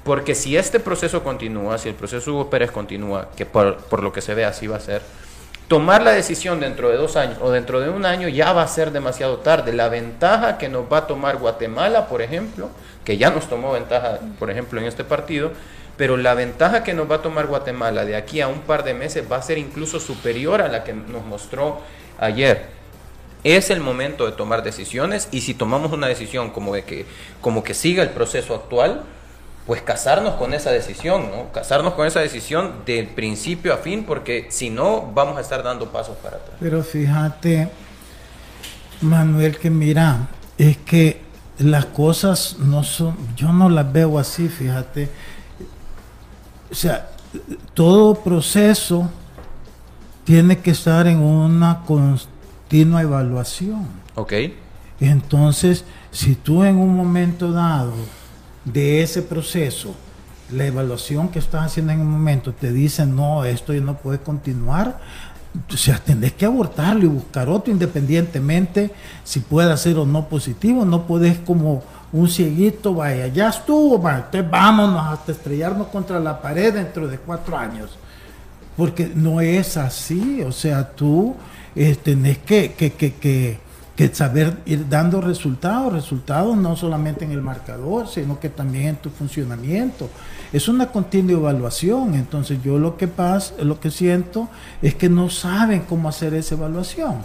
[0.04, 4.20] Porque si este proceso continúa, si el proceso Hugo Pérez continúa, que por, lo que
[4.20, 5.00] se ve así va a ser,
[5.66, 8.68] tomar la decisión dentro de dos años o dentro de un año ya va a
[8.68, 9.72] ser demasiado tarde.
[9.72, 12.68] La ventaja que nos va a tomar Guatemala, por ejemplo,
[13.02, 15.52] que ya nos tomó ventaja, por ejemplo, en este partido,
[15.96, 18.92] pero la ventaja que nos va a tomar Guatemala de aquí a un par de
[18.92, 21.80] meses va a ser incluso superior a la que nos mostró
[22.18, 22.73] ayer.
[23.44, 27.06] Es el momento de tomar decisiones y si tomamos una decisión como de que
[27.40, 29.04] como que siga el proceso actual,
[29.66, 31.52] pues casarnos con esa decisión, ¿no?
[31.52, 35.90] Casarnos con esa decisión del principio a fin, porque si no, vamos a estar dando
[35.90, 36.56] pasos para atrás.
[36.60, 37.68] Pero fíjate,
[39.00, 40.28] Manuel, que mira,
[40.58, 41.22] es que
[41.58, 45.08] las cosas no son, yo no las veo así, fíjate.
[46.70, 47.08] O sea,
[47.72, 49.10] todo proceso
[50.24, 51.82] tiene que estar en una
[52.74, 53.86] continua evaluación.
[54.16, 54.32] Ok.
[54.98, 57.92] Entonces, si tú en un momento dado
[58.64, 59.94] de ese proceso,
[60.50, 64.18] la evaluación que estás haciendo en un momento te dice, no, esto ya no puede
[64.18, 64.98] continuar,
[65.72, 68.90] o sea, tenés que abortarlo y buscar otro independientemente
[69.22, 74.24] si puede ser o no positivo, no podés como un cieguito, vaya, ya estuvo, vaya,
[74.24, 77.90] entonces vámonos hasta estrellarnos contra la pared dentro de cuatro años.
[78.76, 81.36] Porque no es así, o sea, tú
[81.74, 82.72] tenés que
[83.96, 88.96] que saber ir dando resultados, resultados no solamente en el marcador, sino que también en
[88.96, 90.10] tu funcionamiento.
[90.52, 94.48] Es una continua evaluación, entonces yo lo que pasa, lo que siento
[94.82, 97.24] es que no saben cómo hacer esa evaluación.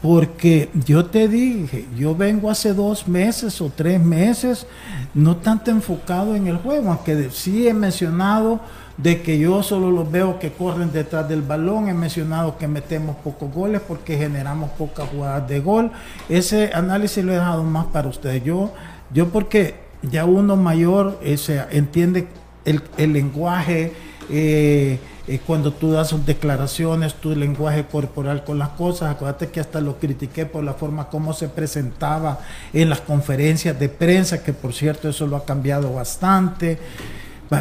[0.00, 4.66] Porque yo te dije, yo vengo hace dos meses o tres meses,
[5.14, 8.60] no tanto enfocado en el juego, aunque sí he mencionado
[8.96, 11.88] de que yo solo los veo que corren detrás del balón.
[11.88, 15.90] He mencionado que metemos pocos goles porque generamos pocas jugadas de gol.
[16.28, 18.42] Ese análisis lo he dejado más para ustedes.
[18.44, 18.72] Yo,
[19.12, 22.28] yo porque ya uno mayor ese, entiende
[22.64, 23.92] el, el lenguaje,
[24.30, 29.14] eh, eh, cuando tú das sus declaraciones, tu lenguaje corporal con las cosas.
[29.14, 32.40] Acuérdate que hasta lo critiqué por la forma como se presentaba
[32.72, 36.78] en las conferencias de prensa, que por cierto eso lo ha cambiado bastante.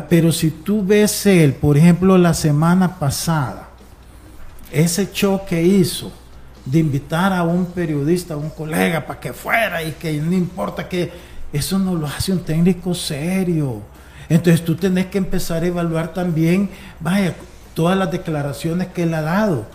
[0.09, 3.69] Pero si tú ves él, por ejemplo, la semana pasada,
[4.71, 6.11] ese show que hizo
[6.65, 10.89] de invitar a un periodista, a un colega para que fuera y que no importa
[10.89, 11.11] que
[11.53, 13.81] eso no lo hace un técnico serio.
[14.27, 16.69] Entonces tú tenés que empezar a evaluar también,
[16.99, 17.35] vaya,
[17.75, 19.67] todas las declaraciones que él ha dado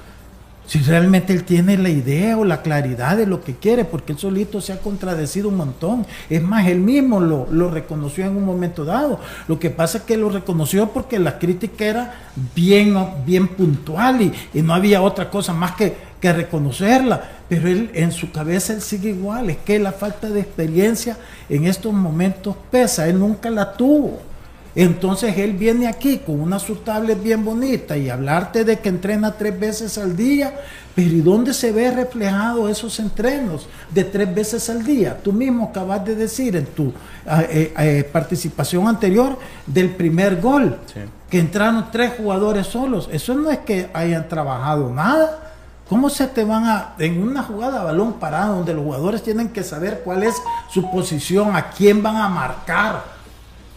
[0.70, 4.20] si realmente él tiene la idea o la claridad de lo que quiere, porque él
[4.20, 6.06] solito se ha contradecido un montón.
[6.28, 9.18] Es más, él mismo lo, lo reconoció en un momento dado.
[9.48, 12.14] Lo que pasa es que lo reconoció porque la crítica era
[12.54, 17.20] bien, bien puntual y, y no había otra cosa más que, que reconocerla.
[17.48, 19.50] Pero él en su cabeza él sigue igual.
[19.50, 23.08] Es que la falta de experiencia en estos momentos pesa.
[23.08, 24.29] Él nunca la tuvo.
[24.74, 29.32] Entonces él viene aquí con una su tablet bien bonita y hablarte de que entrena
[29.32, 30.54] tres veces al día,
[30.94, 35.18] pero ¿y dónde se ve reflejado esos entrenos de tres veces al día?
[35.22, 36.92] Tú mismo acabas de decir en tu
[37.26, 41.00] eh, eh, participación anterior del primer gol, sí.
[41.28, 43.08] que entraron tres jugadores solos.
[43.10, 45.46] Eso no es que hayan trabajado nada.
[45.88, 49.48] ¿Cómo se te van a, en una jugada a balón parado, donde los jugadores tienen
[49.48, 50.36] que saber cuál es
[50.72, 53.19] su posición, a quién van a marcar?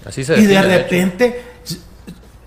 [0.05, 1.43] Así se y de repente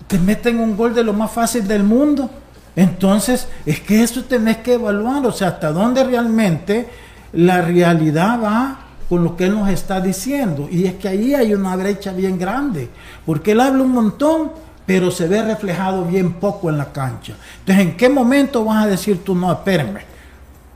[0.07, 2.29] te meten un gol de lo más fácil del mundo.
[2.75, 6.87] Entonces, es que eso tenés que evaluar, o sea, hasta dónde realmente
[7.33, 10.67] la realidad va con lo que él nos está diciendo.
[10.71, 12.89] Y es que ahí hay una brecha bien grande,
[13.25, 14.51] porque él habla un montón,
[14.85, 17.33] pero se ve reflejado bien poco en la cancha.
[17.59, 20.01] Entonces, ¿en qué momento vas a decir tú, no, espérenme,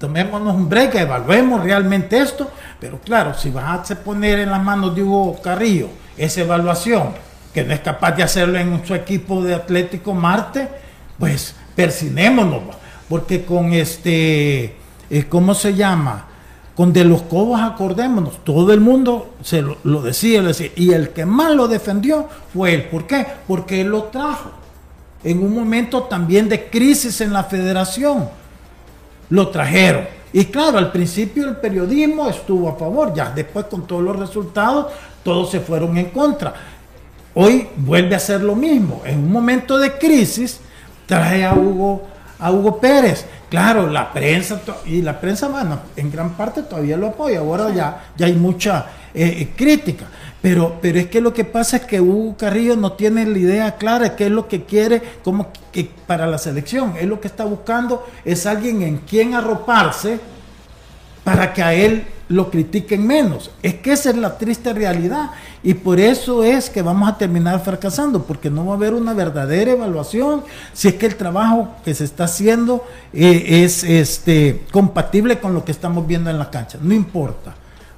[0.01, 2.49] tomémonos un break, evaluemos realmente esto?
[2.79, 7.09] Pero claro, si vas a poner en las manos de Hugo Carrillo, esa evaluación,
[7.53, 10.67] que no es capaz de hacerlo en su equipo de Atlético Marte,
[11.19, 12.61] pues persinémonos,
[13.07, 14.75] porque con este,
[15.09, 16.25] eh, ¿cómo se llama?
[16.75, 21.27] Con De los Cobos acordémonos, todo el mundo se lo, decía, decía, y el que
[21.27, 22.83] más lo defendió fue él.
[22.85, 23.27] ¿Por qué?
[23.47, 24.49] Porque él lo trajo
[25.23, 28.40] en un momento también de crisis en la federación.
[29.31, 30.05] Lo trajeron.
[30.33, 34.93] Y claro, al principio el periodismo estuvo a favor, ya después con todos los resultados
[35.23, 36.53] todos se fueron en contra.
[37.33, 39.01] Hoy vuelve a ser lo mismo.
[39.05, 40.59] En un momento de crisis
[41.05, 42.07] trae a Hugo,
[42.39, 43.25] a Hugo Pérez.
[43.49, 47.39] Claro, la prensa y la prensa, bueno, en gran parte todavía lo apoya.
[47.39, 50.05] Ahora ya, ya hay mucha eh, crítica.
[50.41, 53.75] Pero, pero es que lo que pasa es que Hugo Carrillo no tiene la idea
[53.75, 56.95] clara de qué es lo que quiere como que para la selección.
[56.99, 60.19] Él lo que está buscando es alguien en quien arroparse
[61.23, 63.51] para que a él lo critiquen menos.
[63.61, 67.63] Es que esa es la triste realidad y por eso es que vamos a terminar
[67.63, 71.93] fracasando, porque no va a haber una verdadera evaluación si es que el trabajo que
[71.93, 76.79] se está haciendo eh, es este, compatible con lo que estamos viendo en la cancha.
[76.81, 77.53] No importa.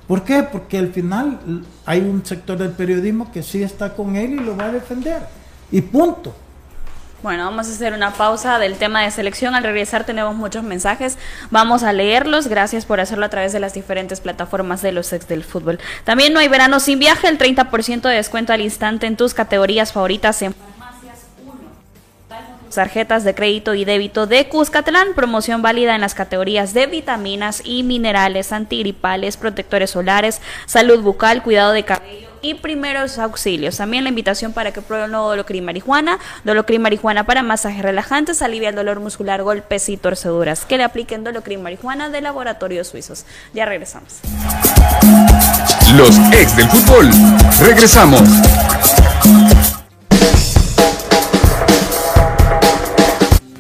[0.08, 0.44] ¿Por qué?
[0.44, 1.40] Porque al final
[1.86, 5.22] hay un sector del periodismo que sí está con él y lo va a defender.
[5.72, 6.36] Y punto.
[7.24, 9.56] Bueno, vamos a hacer una pausa del tema de selección.
[9.56, 11.18] Al regresar tenemos muchos mensajes.
[11.52, 12.50] Vamos a leerlos.
[12.50, 15.80] Gracias por hacerlo a través de las diferentes plataformas de los ex del fútbol.
[16.04, 17.30] También no hay verano sin viaje.
[17.30, 20.73] El 30% de descuento al instante en tus categorías favoritas en farmacias 1.
[22.74, 25.14] Tarjetas de crédito y débito de Cuscatlán.
[25.16, 31.72] Promoción válida en las categorías de vitaminas y minerales, antigripales, protectores solares, salud bucal, cuidado
[31.72, 33.78] de cabello y primeros auxilios.
[33.78, 36.20] También la invitación para que prueben nuevo Dolocrin Marihuana.
[36.44, 40.66] Dolocrin Marihuana para masajes relajantes, alivia el dolor muscular, golpes y torceduras.
[40.66, 43.26] Que le apliquen Dolocrin Marihuana de laboratorios suizos.
[43.54, 44.20] Ya regresamos.
[45.96, 47.10] Los ex del fútbol.
[47.62, 48.22] Regresamos.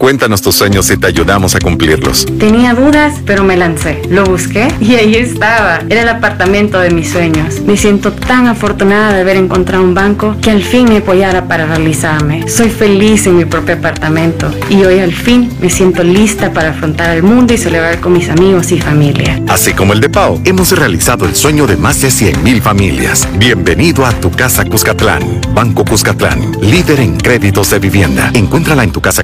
[0.04, 2.26] Cuéntanos tus sueños y te ayudamos a cumplirlos.
[2.38, 4.02] Tenía dudas, pero me lancé.
[4.10, 5.80] Lo busqué y ahí estaba.
[5.90, 7.62] Era el apartamento de mis sueños.
[7.62, 11.68] Me siento tan afortunada de haber encontrado un banco que al fin me apoyara para
[11.68, 12.50] realizarme.
[12.50, 17.16] Soy feliz en mi propio apartamento y hoy al fin me siento lista para afrontar
[17.16, 19.42] el mundo y celebrar con mis amigos y familia.
[19.48, 23.26] Así como el de Pau, hemos realizado el sueño de más de 100.000 familias.
[23.38, 25.40] Bienvenido a tu casa Cuscatlán.
[25.54, 28.32] Banco Cuscatlán, líder en créditos de vivienda.
[28.34, 29.24] Encuéntrala en tu casa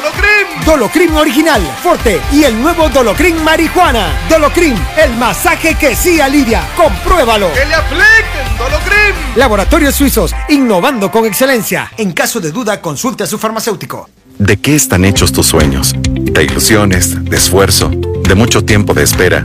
[0.00, 0.64] Dolocrin!
[0.64, 4.08] Dolocrin Original, Forte y el nuevo Dolocrin Marihuana.
[4.30, 6.62] Dolocrin, el masaje que sí alivia.
[6.74, 7.52] Compruébalo.
[7.52, 9.14] ¡Que le apliquen Dolocrin!
[9.36, 11.92] Laboratorios Suizos, innovando con excelencia.
[11.98, 14.08] En caso de duda, consulte a su farmacéutico.
[14.38, 15.94] ¿De qué están hechos tus sueños?
[15.98, 19.44] De ilusiones, de esfuerzo, de mucho tiempo de espera.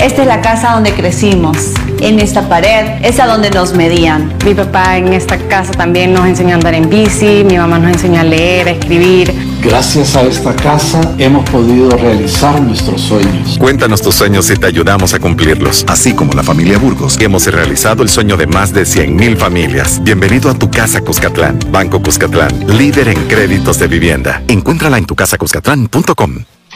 [0.00, 1.56] Esta es la casa donde crecimos.
[1.98, 4.32] En esta pared es a donde nos medían.
[4.44, 7.90] Mi papá en esta casa también nos enseñó a andar en bici, mi mamá nos
[7.90, 9.47] enseñó a leer, a escribir.
[9.62, 13.58] Gracias a esta casa hemos podido realizar nuestros sueños.
[13.58, 15.84] Cuéntanos tus sueños y te ayudamos a cumplirlos.
[15.88, 20.02] Así como la familia Burgos, hemos realizado el sueño de más de 100.000 familias.
[20.02, 21.58] Bienvenido a tu casa Cuscatlán.
[21.70, 24.42] Banco Cuscatlán, líder en créditos de vivienda.
[24.48, 26.57] Encuéntrala en tu casa Cuscatlán.com.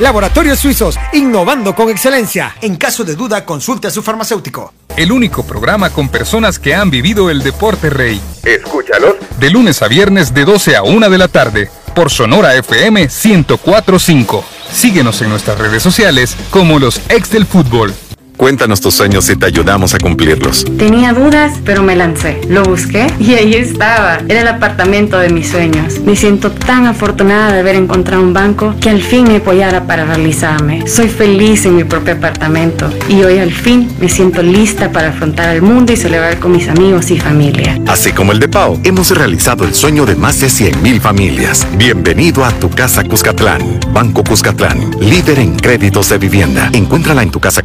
[0.00, 2.56] Laboratorios Suizos, innovando con excelencia.
[2.62, 4.72] En caso de duda, consulte a su farmacéutico.
[4.96, 8.18] El único programa con personas que han vivido el deporte rey.
[8.42, 9.16] Escúchalos.
[9.38, 14.42] De lunes a viernes de 12 a 1 de la tarde por Sonora FM 1045.
[14.72, 17.94] Síguenos en nuestras redes sociales como los ex del fútbol.
[18.40, 20.64] Cuéntanos tus sueños y te ayudamos a cumplirlos.
[20.78, 22.40] Tenía dudas, pero me lancé.
[22.48, 24.20] Lo busqué y ahí estaba.
[24.30, 26.00] Era el apartamento de mis sueños.
[26.06, 30.06] Me siento tan afortunada de haber encontrado un banco que al fin me apoyara para
[30.06, 30.86] realizarme.
[30.86, 35.54] Soy feliz en mi propio apartamento y hoy al fin me siento lista para afrontar
[35.54, 37.78] el mundo y celebrar con mis amigos y familia.
[37.88, 41.66] Así como el de Pau, hemos realizado el sueño de más de 100.000 familias.
[41.76, 43.80] Bienvenido a tu casa Cuscatlán.
[43.92, 46.70] Banco Cuscatlán, líder en créditos de vivienda.
[46.72, 47.60] Encuéntrala en tu casa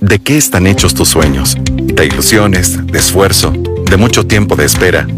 [0.00, 1.56] ¿De qué están hechos tus sueños?
[1.72, 5.08] De ilusiones, de esfuerzo, de mucho tiempo de espera.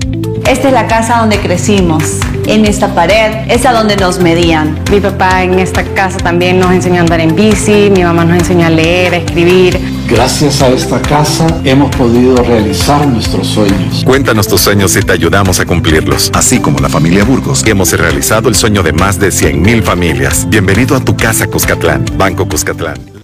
[0.46, 2.02] Esta es la casa donde crecimos.
[2.46, 4.78] En esta pared es a donde nos medían.
[4.90, 8.38] Mi papá en esta casa también nos enseñó a andar en bici, mi mamá nos
[8.38, 9.78] enseñó a leer, a escribir.
[10.08, 14.04] Gracias a esta casa hemos podido realizar nuestros sueños.
[14.06, 16.30] Cuéntanos tus sueños y te ayudamos a cumplirlos.
[16.32, 20.46] Así como la familia Burgos, hemos realizado el sueño de más de 100.000 familias.
[20.48, 22.06] Bienvenido a tu casa Cuscatlán.
[22.16, 23.17] Banco Cuscatlán.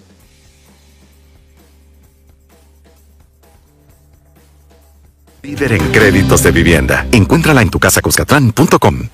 [5.45, 7.07] Líder en créditos de vivienda.
[7.13, 9.11] Encuéntrala en tu casa Cuscatlán.com.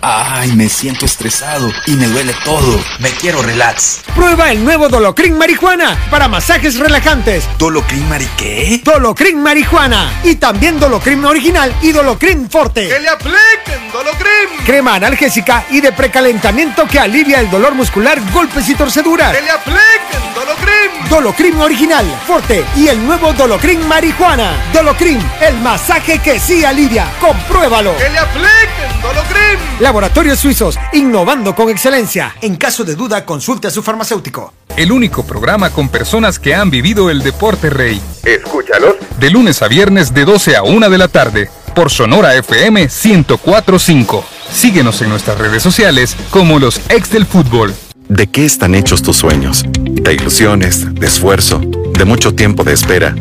[0.00, 2.80] Ay, me siento estresado y me duele todo.
[3.00, 4.02] Me quiero relax.
[4.14, 7.48] Prueba el nuevo Dolocrin Marihuana para masajes relajantes.
[7.58, 8.80] ¿Dolocrin Mari qué?
[8.84, 10.20] Dolocrin Marihuana.
[10.22, 12.86] Y también Dolocrin Original y Dolocrin Forte.
[12.86, 14.64] ¡Que le apliquen Dolocrin!
[14.64, 19.34] Crema analgésica y de precalentamiento que alivia el dolor muscular, golpes y torceduras.
[19.34, 21.08] ¡Que le apliquen Dolocrin!
[21.08, 24.52] Dolocrin Original, Forte y el nuevo Dolocrin Marihuana.
[24.72, 27.06] Dolocrin, el masaje que sí alivia.
[27.20, 27.96] Compruébalo.
[27.96, 29.58] ¡Que le apliquen Dolocrin!
[29.78, 32.34] Laboratorios Suizos, innovando con excelencia.
[32.40, 34.52] En caso de duda, consulte a su farmacéutico.
[34.76, 38.00] el único programa con personas que han vivido el deporte rey.
[38.24, 38.96] Escúchalos.
[39.20, 44.24] De lunes a viernes de 12 a 1 de la tarde por Sonora FM 1045.
[44.50, 47.74] Síguenos en nuestras redes sociales como los ex del fútbol.
[48.12, 49.64] ¿De qué están hechos tus sueños?
[49.80, 51.62] De ilusiones, de esfuerzo,
[51.96, 53.14] de mucho tiempo de espera.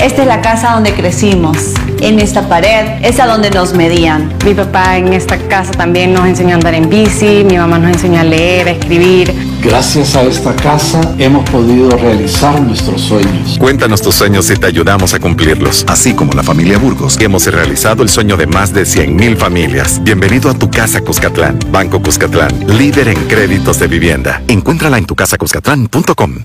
[0.00, 1.74] Esta es la casa donde crecimos.
[2.00, 4.32] En esta pared es a donde nos medían.
[4.46, 7.92] Mi papá en esta casa también nos enseñó a andar en bici, mi mamá nos
[7.92, 9.30] enseñó a leer, a escribir.
[9.62, 13.58] Gracias a esta casa hemos podido realizar nuestros sueños.
[13.58, 15.84] Cuéntanos tus sueños y te ayudamos a cumplirlos.
[15.86, 20.02] Así como la familia Burgos, hemos realizado el sueño de más de 100.000 familias.
[20.02, 21.58] Bienvenido a tu casa Cuscatlán.
[21.70, 24.42] Banco Cuscatlán, líder en créditos de vivienda.
[24.48, 26.44] Encuéntrala en tucasacuscatlán.com.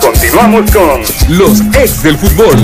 [0.00, 1.00] Continuamos con
[1.36, 2.58] los ex del fútbol.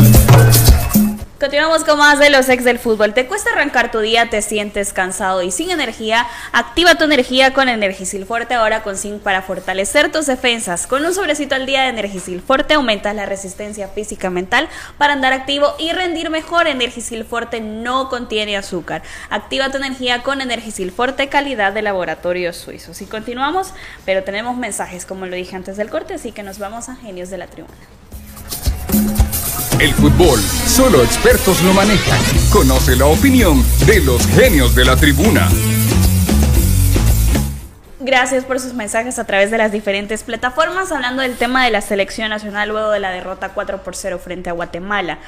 [1.39, 3.13] Continuamos con más de los ex del fútbol.
[3.13, 4.31] ¿Te cuesta arrancar tu día?
[4.31, 6.27] ¿Te sientes cansado y sin energía?
[6.53, 10.87] Activa tu energía con Energisil Forte ahora con zinc para fortalecer tus defensas.
[10.87, 14.67] Con un sobrecito al día de Energisil Forte aumentas la resistencia física mental
[14.97, 16.69] para andar activo y rendir mejor.
[16.69, 19.03] Energisil Forte no contiene azúcar.
[19.29, 22.93] Activa tu energía con Energisil Forte calidad de laboratorio suizo.
[22.99, 23.75] Y continuamos,
[24.07, 27.29] pero tenemos mensajes como lo dije antes del corte, así que nos vamos a Genios
[27.29, 27.75] de la Tribuna.
[29.79, 32.19] El fútbol, solo expertos lo manejan.
[32.51, 35.51] Conoce la opinión de los genios de la tribuna.
[38.01, 41.83] Gracias por sus mensajes a través de las diferentes plataformas, hablando del tema de la
[41.83, 45.19] selección nacional luego de la derrota 4 por 0 frente a Guatemala.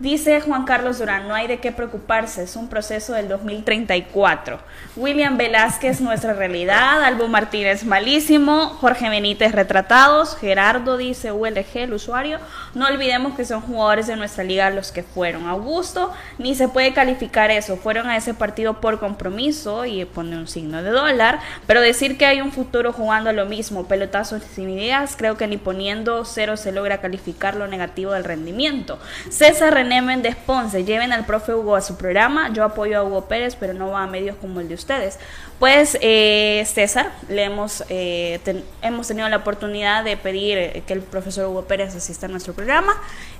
[0.00, 4.58] Dice Juan Carlos Durán, no hay de qué preocuparse, es un proceso del 2034.
[4.96, 7.04] William Velázquez, nuestra realidad.
[7.04, 8.70] Albo Martínez, malísimo.
[8.80, 10.36] Jorge Benítez, retratados.
[10.36, 12.40] Gerardo dice, ULG, el usuario.
[12.74, 15.46] No olvidemos que son jugadores de nuestra liga los que fueron.
[15.46, 17.76] Augusto, ni se puede calificar eso.
[17.76, 21.38] Fueron a ese partido por compromiso y pone un signo de dólar.
[21.68, 25.56] Pero decir que hay un futuro jugando lo mismo, pelotazos sin ideas, creo que ni
[25.56, 28.98] poniendo cero se logra calificar lo negativo del rendimiento.
[29.30, 32.50] César René Méndez Ponce, lleven al profe Hugo a su programa.
[32.54, 35.18] Yo apoyo a Hugo Pérez, pero no va a medios como el de ustedes.
[35.58, 38.40] Pues eh, César, le hemos, eh,
[38.80, 42.94] hemos tenido la oportunidad de pedir que el profesor Hugo Pérez asista a nuestro programa.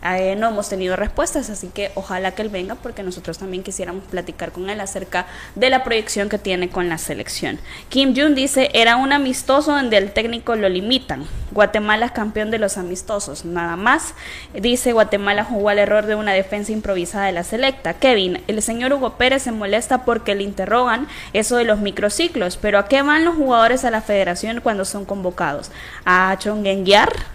[0.05, 4.05] Eh, no hemos tenido respuestas, así que ojalá que él venga porque nosotros también quisiéramos
[4.05, 7.59] platicar con él acerca de la proyección que tiene con la selección.
[7.89, 11.25] Kim Jun dice, era un amistoso donde el técnico lo limitan.
[11.53, 14.15] Guatemala es campeón de los amistosos, nada más.
[14.53, 17.95] Dice, Guatemala jugó al error de una defensa improvisada de la selecta.
[17.95, 22.59] Kevin, el señor Hugo Pérez se molesta porque le interrogan eso de los micro ciclos,
[22.61, 25.71] pero ¿a qué van los jugadores a la federación cuando son convocados?
[26.05, 27.34] ¿A chonguenguear?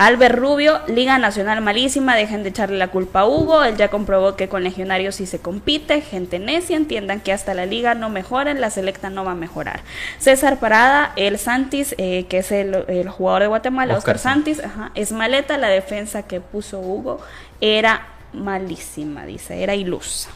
[0.00, 4.34] Albert Rubio, Liga Nacional malísima, dejen de echarle la culpa a Hugo, él ya comprobó
[4.34, 8.54] que con legionarios sí se compite, gente necia, entiendan que hasta la liga no mejora,
[8.54, 9.82] la selecta no va a mejorar.
[10.18, 14.62] César Parada, el Santis, eh, que es el, jugador de Guatemala, Oscar, Santis,
[14.94, 17.20] es maleta, la defensa que puso Hugo
[17.60, 20.30] era malísima, dice, era ilusa.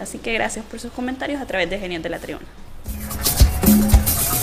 [0.00, 2.46] Así que gracias por sus comentarios a través de Genial de la Tribuna.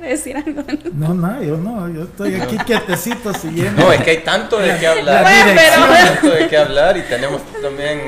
[0.00, 0.62] ¿Quiere decir algo?
[0.94, 3.82] No, no, yo no, yo estoy aquí quietecito siguiendo.
[3.82, 5.26] No, es que hay tanto de qué hablar.
[5.26, 5.56] Hay
[6.06, 8.00] tanto de qué hablar y tenemos también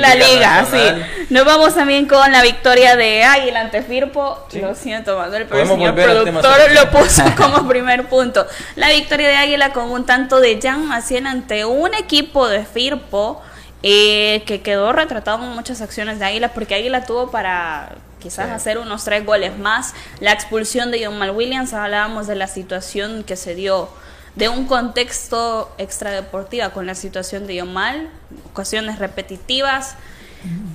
[0.00, 1.26] la liga, sí.
[1.30, 4.46] Nos vamos también con la victoria de Águila ante Firpo.
[4.52, 8.46] Lo siento, Manuel, pero el señor productor lo puso como primer punto.
[8.76, 13.42] La victoria de Águila con un tanto de Jan Maciel ante un equipo de Firpo.
[13.82, 18.78] Eh, que quedó retratado en muchas acciones de Águila, porque Águila tuvo para quizás hacer
[18.78, 19.94] unos tres goles más.
[20.20, 23.88] La expulsión de John Mal Williams, hablábamos de la situación que se dio
[24.36, 28.10] de un contexto extradeportiva con la situación de Mal,
[28.52, 29.96] ocasiones repetitivas.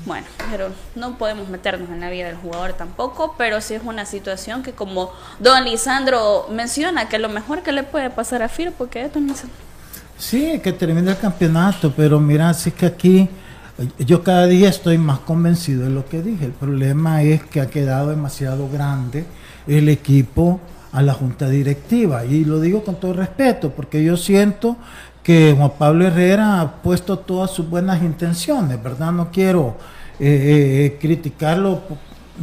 [0.06, 4.06] Bueno, pero no podemos meternos en la vida del jugador tampoco, pero sí es una
[4.06, 8.74] situación que como don Lisandro menciona, que lo mejor que le puede pasar a Firo,
[8.78, 9.34] porque esto no
[10.18, 13.30] Sí, que termine el campeonato, pero mira, sí que aquí
[14.00, 16.46] yo cada día estoy más convencido de lo que dije.
[16.46, 19.26] El problema es que ha quedado demasiado grande
[19.68, 20.60] el equipo
[20.92, 22.26] a la junta directiva.
[22.26, 24.78] Y lo digo con todo respeto, porque yo siento
[25.24, 29.12] que Juan Pablo Herrera ha puesto todas sus buenas intenciones, ¿verdad?
[29.12, 29.78] No quiero
[30.20, 31.82] eh, eh, eh, criticarlo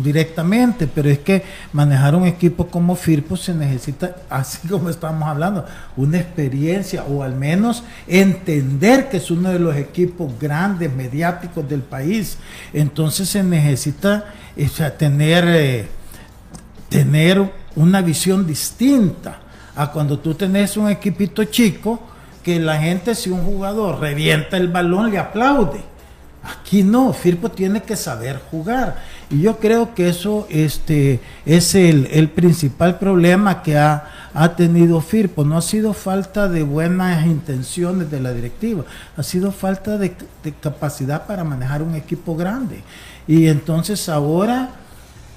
[0.02, 1.42] directamente, pero es que
[1.72, 5.64] manejar un equipo como Firpo se necesita, así como estamos hablando,
[5.96, 11.82] una experiencia o al menos entender que es uno de los equipos grandes, mediáticos del
[11.82, 12.38] país.
[12.72, 14.32] Entonces se necesita
[14.96, 15.88] tener, eh,
[16.88, 19.40] tener una visión distinta
[19.74, 22.00] a cuando tú tenés un equipito chico
[22.42, 25.82] que la gente, si un jugador revienta el balón, le aplaude
[26.48, 28.96] Aquí no, Firpo tiene que saber jugar.
[29.30, 35.00] Y yo creo que eso este, es el, el principal problema que ha, ha, tenido
[35.02, 35.44] Firpo.
[35.44, 38.84] No ha sido falta de buenas intenciones de la directiva,
[39.16, 42.82] ha sido falta de, de capacidad para manejar un equipo grande.
[43.26, 44.70] Y entonces ahora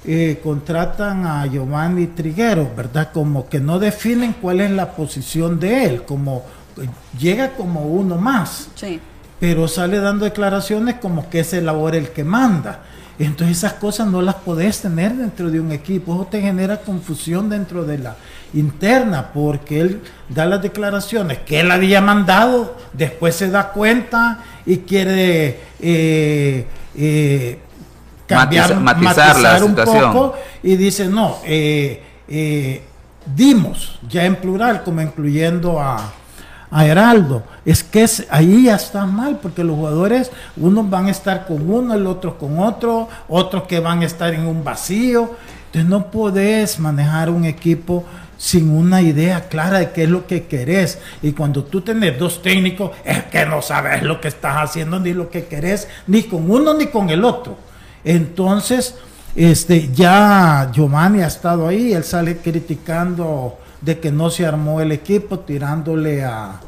[0.06, 3.12] eh, contratan a Giovanni Triguero, ¿verdad?
[3.12, 6.46] Como que no definen cuál es la posición de él, como
[7.20, 8.70] llega como uno más.
[8.76, 9.02] Sí
[9.42, 12.82] pero sale dando declaraciones como que es el labor el que manda.
[13.26, 17.50] Entonces esas cosas no las podés tener dentro de un equipo, eso te genera confusión
[17.50, 18.16] dentro de la
[18.54, 24.78] interna, porque él da las declaraciones que él había mandado, después se da cuenta y
[24.78, 26.66] quiere eh,
[26.96, 27.60] eh,
[28.28, 30.14] cambiar, matizar, matizar, matizar un situación.
[30.14, 32.82] poco y dice, no, eh,
[33.36, 36.12] dimos, ya en plural, como incluyendo a,
[36.72, 37.44] a Heraldo.
[37.66, 41.94] Es que ahí ya está mal, porque los jugadores, unos van a estar con uno,
[41.94, 45.36] el otro con otro, otros que van a estar en un vacío.
[45.68, 48.06] Entonces no podés manejar un equipo
[48.38, 50.98] sin una idea clara de qué es lo que querés.
[51.22, 55.14] Y cuando tú tenés dos técnicos, es que no sabes lo que estás haciendo, ni
[55.14, 57.56] lo que querés, ni con uno ni con el otro.
[58.04, 58.96] Entonces,
[59.36, 64.92] este, ya Giovanni ha estado ahí, él sale criticando de que no se armó el
[64.92, 66.60] equipo, tirándole a,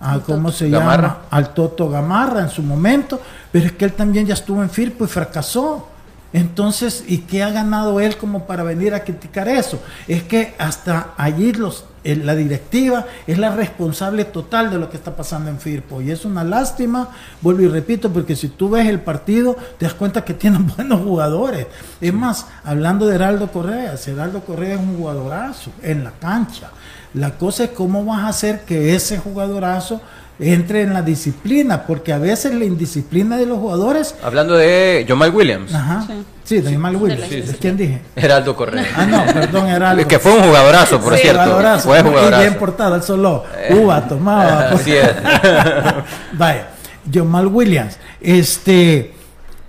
[0.00, 1.02] a ¿cómo se Gamarra.
[1.02, 1.18] llama?
[1.30, 3.20] Al Toto Gamarra en su momento,
[3.52, 5.88] pero es que él también ya estuvo en Firpo y fracasó.
[6.34, 9.80] Entonces, ¿y qué ha ganado él como para venir a criticar eso?
[10.08, 14.96] Es que hasta allí los, eh, la directiva es la responsable total de lo que
[14.96, 16.02] está pasando en Firpo.
[16.02, 17.10] Y es una lástima,
[17.40, 21.02] vuelvo y repito, porque si tú ves el partido, te das cuenta que tienen buenos
[21.02, 21.68] jugadores.
[22.00, 26.70] Es más, hablando de Heraldo Correa, si Heraldo Correa es un jugadorazo en la cancha.
[27.14, 30.00] La cosa es cómo vas a hacer que ese jugadorazo
[30.38, 34.14] entre en la disciplina, porque a veces la indisciplina de los jugadores.
[34.22, 35.72] Hablando de Jamal Williams.
[35.74, 36.06] Ajá.
[36.42, 37.22] Sí, de Jamal Williams.
[37.28, 37.56] Sí, sí, ¿De sí.
[37.60, 38.02] quién dije?
[38.16, 38.84] Heraldo Correa.
[38.96, 40.06] Ah, no, perdón, Heraldo.
[40.08, 41.42] Que fue un jugadorazo, por Sí, cierto.
[41.42, 41.88] jugadorazo.
[41.88, 42.40] Fue Y jugadorazo.
[42.42, 44.68] bien portado, él solo uva tomaba.
[44.70, 44.80] pues.
[44.82, 45.10] Así es.
[46.32, 46.68] Vaya,
[47.12, 47.98] Jamal Williams.
[48.20, 49.14] Este,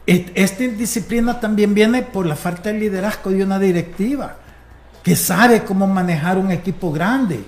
[0.05, 4.35] esta indisciplina también viene por la falta de liderazgo de una directiva
[5.03, 7.39] que sabe cómo manejar un equipo grande.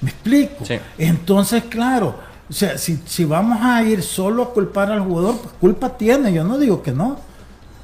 [0.00, 0.64] ¿Me explico?
[0.64, 0.78] Sí.
[0.98, 2.18] Entonces, claro,
[2.52, 6.34] o sea, si, si vamos a ir solo a culpar al jugador, pues culpa tiene,
[6.34, 7.16] yo no digo que no.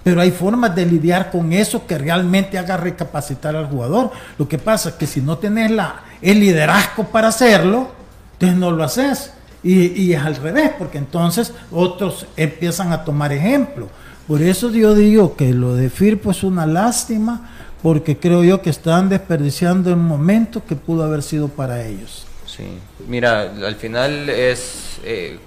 [0.05, 4.11] Pero hay formas de lidiar con eso que realmente haga recapacitar al jugador.
[4.37, 7.89] Lo que pasa es que si no tenés la, el liderazgo para hacerlo,
[8.35, 9.33] entonces no lo haces.
[9.63, 13.89] Y, y es al revés, porque entonces otros empiezan a tomar ejemplo.
[14.27, 17.49] Por eso yo digo que lo de Firpo es una lástima,
[17.83, 22.28] porque creo yo que están desperdiciando el momento que pudo haber sido para ellos.
[22.59, 22.65] Sí,
[23.07, 25.39] mira, al final es eh,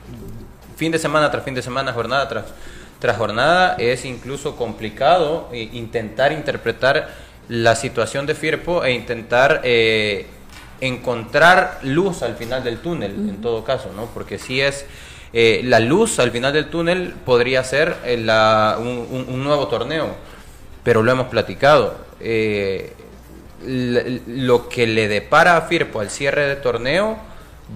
[0.78, 2.46] fin de semana tras fin de semana, jornada tras,
[3.00, 7.10] tras jornada, es incluso complicado eh, intentar interpretar
[7.50, 10.26] la situación de Firpo e intentar eh,
[10.80, 14.06] encontrar luz al final del túnel, en todo caso, ¿no?
[14.14, 14.86] Porque si es...
[15.34, 19.68] eh, la luz al final del túnel podría ser eh, la- un, un- un nuevo
[19.68, 20.16] torneo,
[20.84, 21.96] pero lo hemos platicado.
[22.22, 22.94] Eh,
[23.66, 27.18] lo que le depara a Firpo al cierre de torneo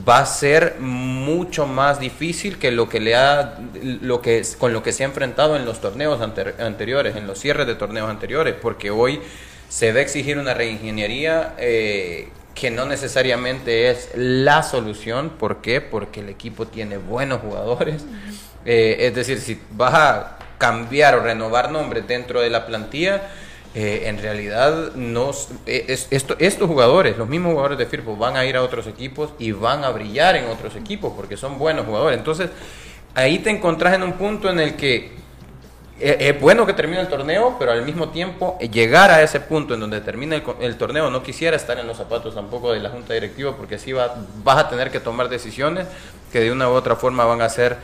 [0.07, 3.59] va a ser mucho más difícil que lo que le ha
[4.01, 7.39] lo que con lo que se ha enfrentado en los torneos anter- anteriores, en los
[7.39, 9.21] cierres de torneos anteriores, porque hoy
[9.69, 15.29] se va a exigir una reingeniería eh, que no necesariamente es la solución.
[15.29, 15.81] ¿Por qué?
[15.81, 18.05] Porque el equipo tiene buenos jugadores.
[18.65, 23.23] Eh, es decir, si vas a cambiar o renovar nombres dentro de la plantilla,
[23.75, 25.31] eh, en realidad no
[25.65, 28.87] eh, es- esto- estos jugadores, los mismos jugadores de Firpo, van a ir a otros
[28.87, 32.17] equipos y van a brillar en otros equipos porque son buenos jugadores.
[32.17, 32.49] Entonces,
[33.13, 35.13] ahí te encontrás en un punto en el que
[35.99, 39.39] eh, es bueno que termine el torneo, pero al mismo tiempo eh, llegar a ese
[39.39, 42.79] punto en donde termina el, el torneo, no quisiera estar en los zapatos tampoco de
[42.81, 44.13] la junta directiva, porque así va,
[44.43, 45.87] vas a tener que tomar decisiones
[46.33, 47.77] que de una u otra forma van a ser,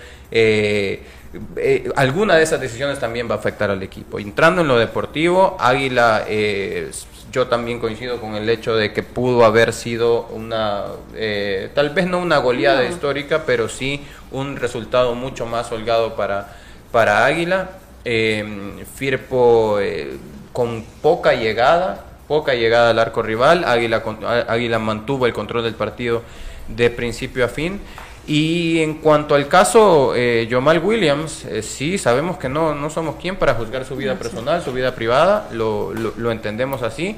[1.55, 4.19] eh, alguna de esas decisiones también va a afectar al equipo.
[4.19, 6.91] Entrando en lo deportivo, Águila, eh,
[7.31, 10.83] yo también coincido con el hecho de que pudo haber sido una,
[11.15, 12.89] eh, tal vez no una goleada No.
[12.89, 14.01] histórica, pero sí
[14.31, 16.53] un resultado mucho más holgado para,
[16.91, 17.69] para Águila.
[18.03, 20.17] Eh, Firpo eh,
[20.51, 23.63] con poca llegada, poca llegada al arco rival.
[23.63, 24.03] Águila,
[24.49, 26.23] Águila mantuvo el control del partido
[26.67, 27.79] de principio a fin.
[28.27, 33.15] Y en cuanto al caso eh, Jamal Williams, eh, sí, sabemos que no, no somos
[33.15, 37.17] quien para juzgar su vida personal, su vida privada, lo, lo- lo entendemos así,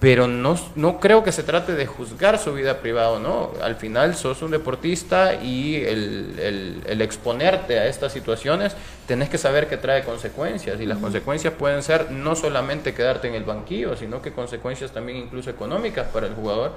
[0.00, 3.52] pero no, no creo que se trate de juzgar su vida privada, ¿no?
[3.62, 8.74] Al final sos un deportista y el, el, el exponerte a estas situaciones,
[9.06, 13.34] tenés que saber que trae consecuencias y las consecuencias pueden ser no solamente quedarte en
[13.36, 16.72] el banquillo, sino que consecuencias también incluso económicas para el jugador.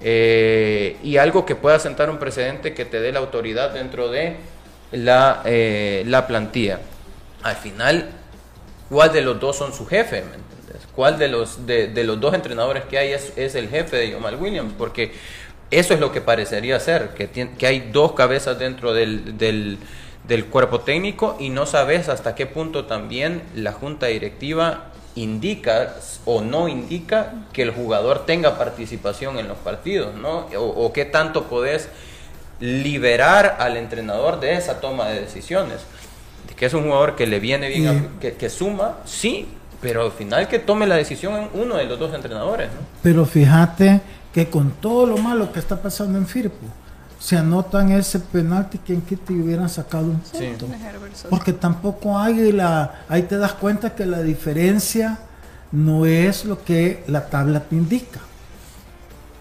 [0.00, 4.36] Eh, y algo que pueda sentar un precedente que te dé la autoridad dentro de
[4.92, 6.80] la, eh, la plantilla.
[7.42, 8.10] Al final,
[8.88, 10.24] ¿cuál de los dos son su jefe?
[10.94, 14.72] ¿Cuál de los, de, los dos entrenadores que hay es, el jefe de Jamal Williams?
[14.76, 15.12] Porque
[15.70, 19.78] eso es lo que parecería ser, que, que hay dos cabezas dentro del, del,
[20.26, 24.90] del, cuerpo técnico y no sabes hasta qué punto también la junta directiva
[25.22, 25.94] indica
[26.24, 30.46] o no indica que el jugador tenga participación en los partidos, ¿no?
[30.56, 31.88] O, qué tanto podés
[32.60, 35.78] liberar al entrenador de esa toma de decisiones.
[36.56, 39.46] Que es un jugador que le viene bien, que, que, suma, sí,
[39.80, 42.68] pero al final que tome la decisión uno de los dos entrenadores.
[43.02, 44.00] Pero fíjate
[44.32, 46.66] que con todo lo malo que está pasando en Firpo,
[47.18, 50.68] se anotan ese penalti que en te hubieran sacado un punto.
[51.28, 55.18] Porque tampoco hay la, ahí te das cuenta que la diferencia
[55.72, 58.20] no es lo que la tabla te indica.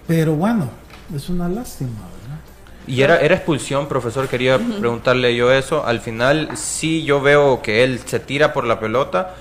[0.08, 0.70] Pero bueno,
[1.16, 2.40] es una lástima, ¿verdad?
[2.88, 5.86] Y era, era expulsión, profesor, quería preguntarle yo eso.
[5.86, 9.36] Al final sí yo veo que él se tira por la pelota,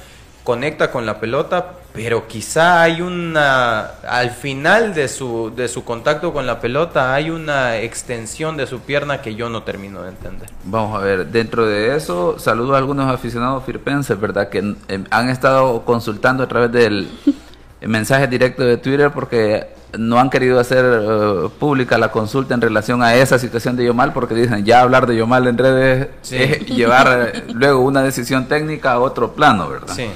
[0.44, 6.30] conecta con la pelota, pero quizá hay una, al final de su, de su contacto
[6.30, 10.50] con la pelota, hay una extensión de su pierna que yo no termino de entender.
[10.64, 14.50] Vamos a ver, dentro de eso, saludo a algunos aficionados firpenses, ¿verdad?
[14.50, 17.08] Que em, han estado consultando a través del
[17.80, 19.66] mensaje directo de Twitter porque
[19.96, 24.12] no han querido hacer eh, pública la consulta en relación a esa situación de Yomal
[24.12, 28.92] porque dicen ya hablar de Yomal en redes es llevar eh, luego una decisión técnica
[28.92, 29.94] a otro plano, ¿verdad?
[29.94, 30.10] Sí.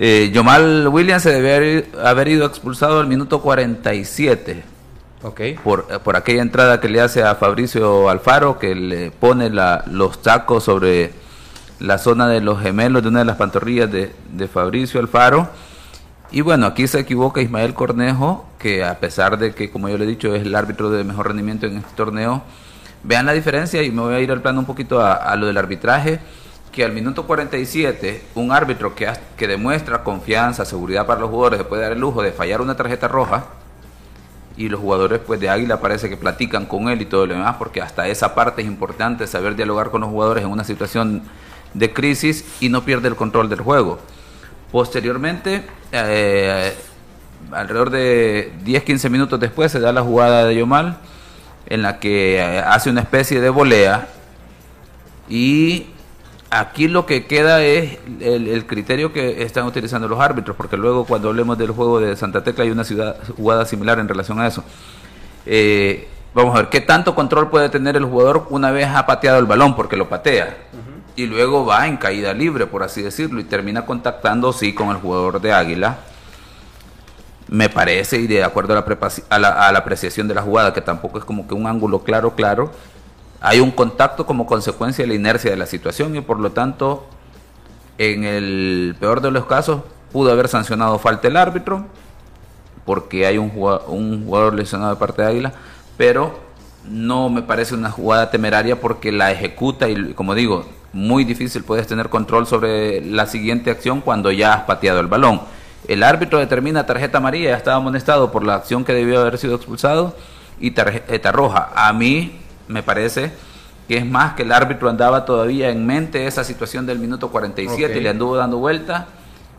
[0.00, 4.62] Eh, Yomal Williams se debe haber ido expulsado al minuto 47.
[5.20, 5.54] Okay.
[5.54, 9.82] Por, eh, por aquella entrada que le hace a Fabricio Alfaro, que le pone la,
[9.90, 11.12] los tacos sobre
[11.80, 15.48] la zona de los gemelos de una de las pantorrillas de, de Fabricio Alfaro.
[16.30, 20.04] Y bueno, aquí se equivoca Ismael Cornejo, que a pesar de que, como yo le
[20.04, 22.44] he dicho, es el árbitro de mejor rendimiento en este torneo,
[23.02, 25.46] vean la diferencia y me voy a ir al plano un poquito a, a lo
[25.46, 26.20] del arbitraje
[26.78, 31.82] que al minuto 47 un árbitro que, que demuestra confianza, seguridad para los jugadores, puede
[31.82, 33.46] dar el lujo de fallar una tarjeta roja
[34.56, 37.56] y los jugadores pues de Águila parece que platican con él y todo lo demás
[37.58, 41.22] porque hasta esa parte es importante saber dialogar con los jugadores en una situación
[41.74, 43.98] de crisis y no pierde el control del juego.
[44.70, 46.76] Posteriormente, eh,
[47.50, 50.98] alrededor de 10-15 minutos después se da la jugada de Yomal
[51.66, 54.06] en la que eh, hace una especie de volea
[55.28, 55.88] y
[56.50, 61.28] Aquí lo que queda es el, criterio que están utilizando los árbitros, porque luego cuando
[61.28, 64.64] hablemos del juego de Santa Tecla hay una ciudad, jugada similar en relación a eso.
[65.44, 69.38] Eh, vamos a ver, ¿qué tanto control puede tener el jugador una vez ha pateado
[69.38, 69.76] el balón?
[69.76, 70.56] Porque lo patea.
[71.16, 74.96] Y luego va en caída libre, por así decirlo, y termina contactando, sí, con el
[74.96, 75.98] jugador de Águila.
[77.48, 80.72] Me parece, y de acuerdo a la, a la, a la apreciación de la jugada,
[80.72, 82.70] que tampoco es como que un ángulo claro, claro,
[83.40, 87.06] hay un contacto como consecuencia de la inercia de la situación y por lo tanto,
[87.98, 89.82] en el peor de los casos,
[90.12, 91.84] pudo haber sancionado falta el árbitro
[92.84, 95.52] porque hay un jugador, lesionado de parte de Águila,
[95.96, 96.38] pero
[96.84, 101.86] no me parece una jugada temeraria porque la ejecuta y como digo, muy difícil puedes
[101.86, 105.42] tener control sobre la siguiente acción cuando ya has pateado el balón.
[105.86, 109.56] El árbitro determina tarjeta amarilla, ya estaba amonestado por la acción que debió haber sido
[109.56, 110.16] expulsado
[110.58, 111.70] y tarjeta roja.
[111.74, 113.32] A mí me parece
[113.88, 117.98] que es más que el árbitro andaba todavía en mente esa situación del minuto 47
[117.98, 119.06] y le anduvo dando vuelta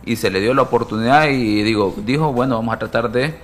[0.05, 3.36] y se le dio la oportunidad y digo, dijo, bueno, vamos a tratar de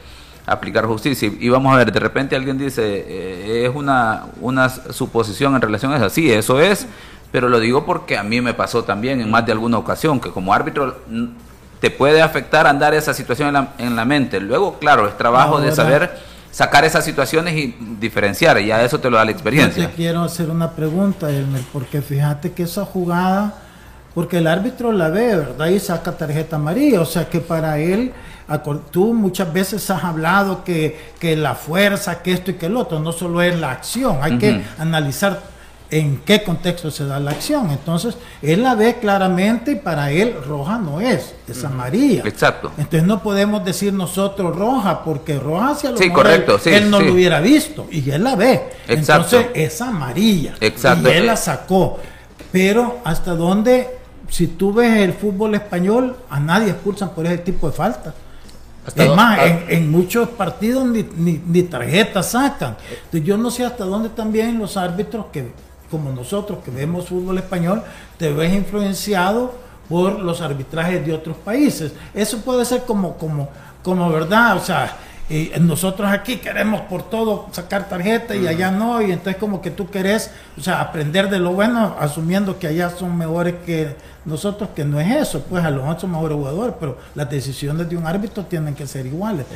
[0.45, 1.32] aplicar justicia.
[1.39, 5.91] Y vamos a ver, de repente alguien dice, eh, es una, una suposición en relación
[5.91, 6.09] a eso.
[6.09, 6.88] Sí, eso es,
[7.32, 10.30] pero lo digo porque a mí me pasó también en más de alguna ocasión, que
[10.30, 10.97] como árbitro
[11.80, 14.39] te puede afectar andar esa situación en la, en la mente.
[14.39, 16.18] Luego, claro, es trabajo de saber
[16.56, 19.84] sacar esas situaciones y diferenciar, y ya eso te lo da la experiencia.
[19.84, 23.56] Yo te quiero hacer una pregunta, Elmer, porque fíjate que esa jugada,
[24.14, 25.68] porque el árbitro la ve, ¿verdad?
[25.68, 28.14] Y saca tarjeta amarilla, o sea que para él,
[28.89, 33.01] tú muchas veces has hablado que, que la fuerza, que esto y que el otro,
[33.01, 35.41] no solo es la acción, hay que analizar
[36.00, 37.72] en qué contexto se da la acción.
[37.72, 42.24] Entonces, él la ve claramente y para él roja no es, es amarilla.
[42.26, 42.72] Exacto.
[42.78, 47.14] Entonces no podemos decir nosotros roja, porque roja hacia lo sí, correcto, él, no lo
[47.14, 48.62] hubiera visto y él la ve.
[48.89, 50.56] Entonces es amarilla.
[50.60, 51.10] Exacto.
[51.10, 51.98] Y él la sacó.
[52.52, 53.89] Pero hasta dónde,
[54.30, 58.14] si tú ves el fútbol español, a nadie expulsan por ese tipo de falta.
[58.93, 62.78] Es más, en, en, muchos partidos ni, ni, ni tarjetas sacan.
[63.06, 65.54] Entonces, yo no sé hasta dónde también los árbitros que,
[65.89, 67.83] como nosotros que vemos fútbol español,
[68.17, 69.53] te ves influenciado
[69.89, 71.93] por los arbitrajes de otros países.
[72.13, 73.49] Eso puede ser como, como,
[73.83, 79.01] como verdad, o sea, y nosotros aquí queremos por todo sacar tarjeta y allá no,
[79.01, 82.91] y entonces como que tú querés, o sea, aprender de lo bueno, asumiendo que allá
[82.91, 86.75] son mejores que nosotros, que no es eso, pues a los otros son mejores jugadores,
[86.79, 89.47] pero las decisiones de un árbitro tienen que ser iguales.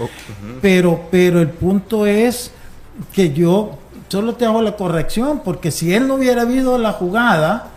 [0.60, 2.52] Pero, pero el punto es
[3.14, 3.78] que yo
[4.10, 7.68] solo te hago la corrección, porque si él no hubiera habido la jugada,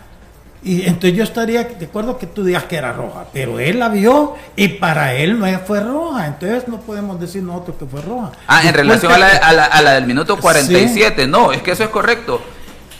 [0.65, 3.89] y entonces yo estaría de acuerdo que tú digas que era roja, pero él la
[3.89, 8.33] vio y para él no fue roja, entonces no podemos decir nosotros que fue roja.
[8.47, 11.31] Ah, en relación a la, a, la, a la, del minuto 47, sí.
[11.31, 12.41] no, es que eso es correcto.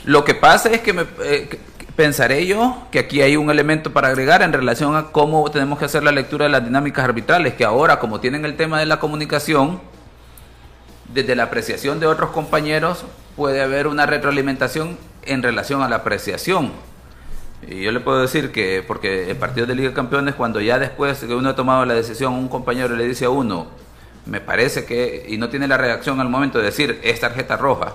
[0.03, 1.57] Lo que pasa es que me, eh,
[1.95, 5.85] pensaré yo que aquí hay un elemento para agregar en relación a cómo tenemos que
[5.85, 8.99] hacer la lectura de las dinámicas arbitrales, que ahora como tienen el tema de la
[8.99, 9.79] comunicación,
[11.13, 13.05] desde la apreciación de otros compañeros
[13.35, 16.71] puede haber una retroalimentación en relación a la apreciación
[17.67, 20.79] y yo le puedo decir que, porque el partido de Liga de Campeones, cuando ya
[20.79, 23.67] después que uno ha tomado la decisión, un compañero le dice a uno,
[24.25, 27.93] me parece que, y no tiene la reacción al momento de decir, es tarjeta roja,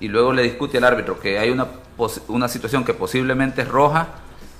[0.00, 1.66] y luego le discute al árbitro que hay una,
[2.28, 4.08] una situación que posiblemente es roja,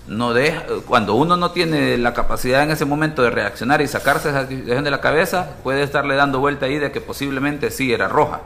[0.06, 4.30] no deja, cuando uno no tiene la capacidad en ese momento de reaccionar y sacarse
[4.30, 8.08] esa situación de la cabeza, puede estarle dando vuelta ahí de que posiblemente sí era
[8.08, 8.40] roja.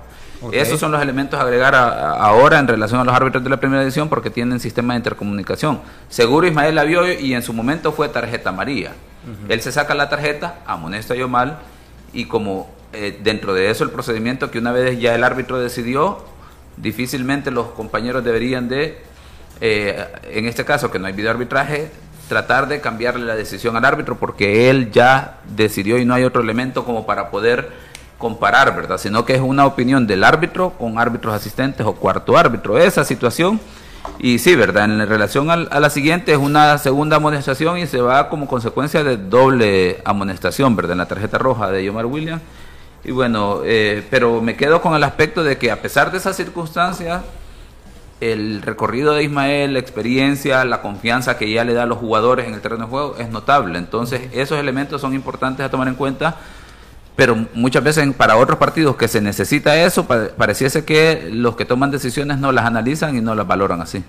[0.45, 0.61] Okay.
[0.61, 3.49] Esos son los elementos a agregar a, a ahora en relación a los árbitros de
[3.51, 5.81] la primera edición porque tienen sistema de intercomunicación.
[6.09, 8.91] Seguro Ismael la vio y en su momento fue tarjeta amarilla.
[8.91, 9.53] Uh -huh.
[9.53, 11.59] Él se saca la tarjeta, amonesta yo mal,
[12.13, 16.25] y como eh, dentro de eso el procedimiento que una vez ya el árbitro decidió,
[16.77, 19.03] difícilmente los compañeros deberían de,
[19.61, 21.91] eh, en este caso que no hay videoarbitraje,
[22.29, 26.43] tratar de cambiarle la decisión al árbitro porque él ya decidió y no hay otro
[26.43, 27.71] elemento como para poder
[28.19, 28.99] comparar, ¿verdad?
[28.99, 32.79] Sino que es una opinión del árbitro con árbitros asistentes o cuarto árbitro.
[32.79, 33.61] Esa situación,
[34.19, 34.85] y sí, ¿verdad?
[34.85, 39.03] En relación al, a la siguiente es una segunda amonestación y se va como consecuencia
[39.05, 40.93] de doble amonestación, ¿verdad?
[40.93, 42.43] En la tarjeta roja de Yomar Williams.
[43.05, 46.37] Y bueno, eh, pero me quedo con el aspecto de que a pesar de esas
[46.37, 47.23] circunstancias,
[48.21, 52.47] el recorrido de Ismael, la experiencia, la confianza que ya le da a los jugadores
[52.47, 53.79] en el terreno de juego es notable.
[53.79, 56.37] Entonces, esos elementos son importantes a tomar en cuenta
[57.17, 61.91] pero muchas veces para otros partidos que se necesita eso, pareciese que los que toman
[61.91, 64.05] decisiones no las analizan y no las valoran así.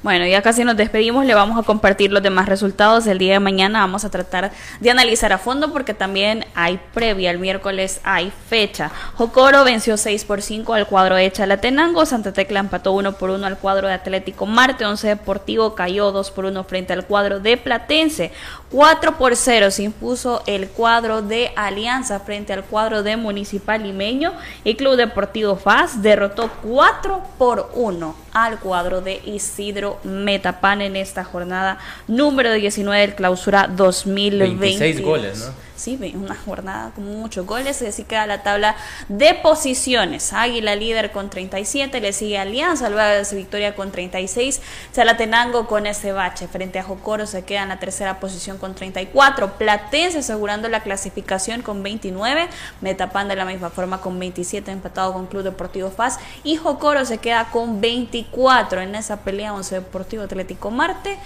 [0.00, 3.08] Bueno, ya casi nos despedimos, le vamos a compartir los demás resultados.
[3.08, 7.32] El día de mañana vamos a tratar de analizar a fondo porque también hay previa,
[7.32, 8.92] el miércoles hay fecha.
[9.16, 13.44] Jocoro venció 6 por 5 al cuadro de Chalatenango, Santa Tecla empató 1 por 1
[13.44, 17.56] al cuadro de Atlético Marte, Once Deportivo cayó 2 por 1 frente al cuadro de
[17.56, 18.30] Platense,
[18.70, 24.32] 4 por 0 se impuso el cuadro de Alianza frente al cuadro de Municipal Limeño.
[24.62, 31.24] Y Club Deportivo FAS derrotó 4 por 1 al cuadro de Isidro Metapan en esta
[31.24, 34.60] jornada número 19 del clausura 2020.
[34.60, 35.67] 26 goles, ¿no?
[35.78, 38.74] Sí, una jornada con muchos goles, así queda la tabla
[39.08, 40.32] de posiciones.
[40.32, 44.60] Águila líder con 37, le sigue Alianza, luego de su victoria con 36.
[44.92, 49.56] Chalatenango con ese bache frente a Jocoro se queda en la tercera posición con 34.
[49.56, 52.48] Platense asegurando la clasificación con 29.
[52.80, 56.18] Metapan de la misma forma con 27, empatado con Club Deportivo FAS.
[56.42, 61.18] Y Jocoro se queda con 24 en esa pelea, Once Deportivo Atlético Marte.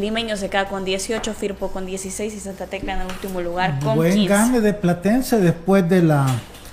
[0.00, 3.78] Limeño se queda con 18, Firpo con 16 y Santa Tecla en el último lugar
[3.80, 4.28] con Buen 15.
[4.28, 6.26] gane de Platense después de la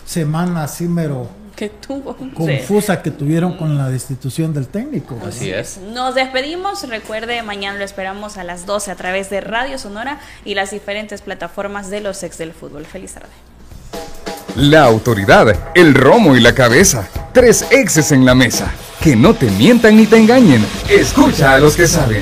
[0.06, 5.20] semana así mero que tuvo confusa que tuvieron con la destitución del técnico.
[5.28, 5.80] Así es.
[5.92, 6.88] Nos despedimos.
[6.88, 11.24] Recuerde, mañana lo esperamos a las 12 a través de Radio Sonora y las diferentes
[11.24, 12.86] plataformas de los ex del fútbol.
[12.86, 13.30] Feliz tarde.
[14.56, 17.08] La autoridad, el romo y la cabeza.
[17.34, 18.72] Tres exes en la mesa.
[19.02, 20.64] Que no te mientan ni te engañen.
[20.88, 22.22] Escucha a los que saben.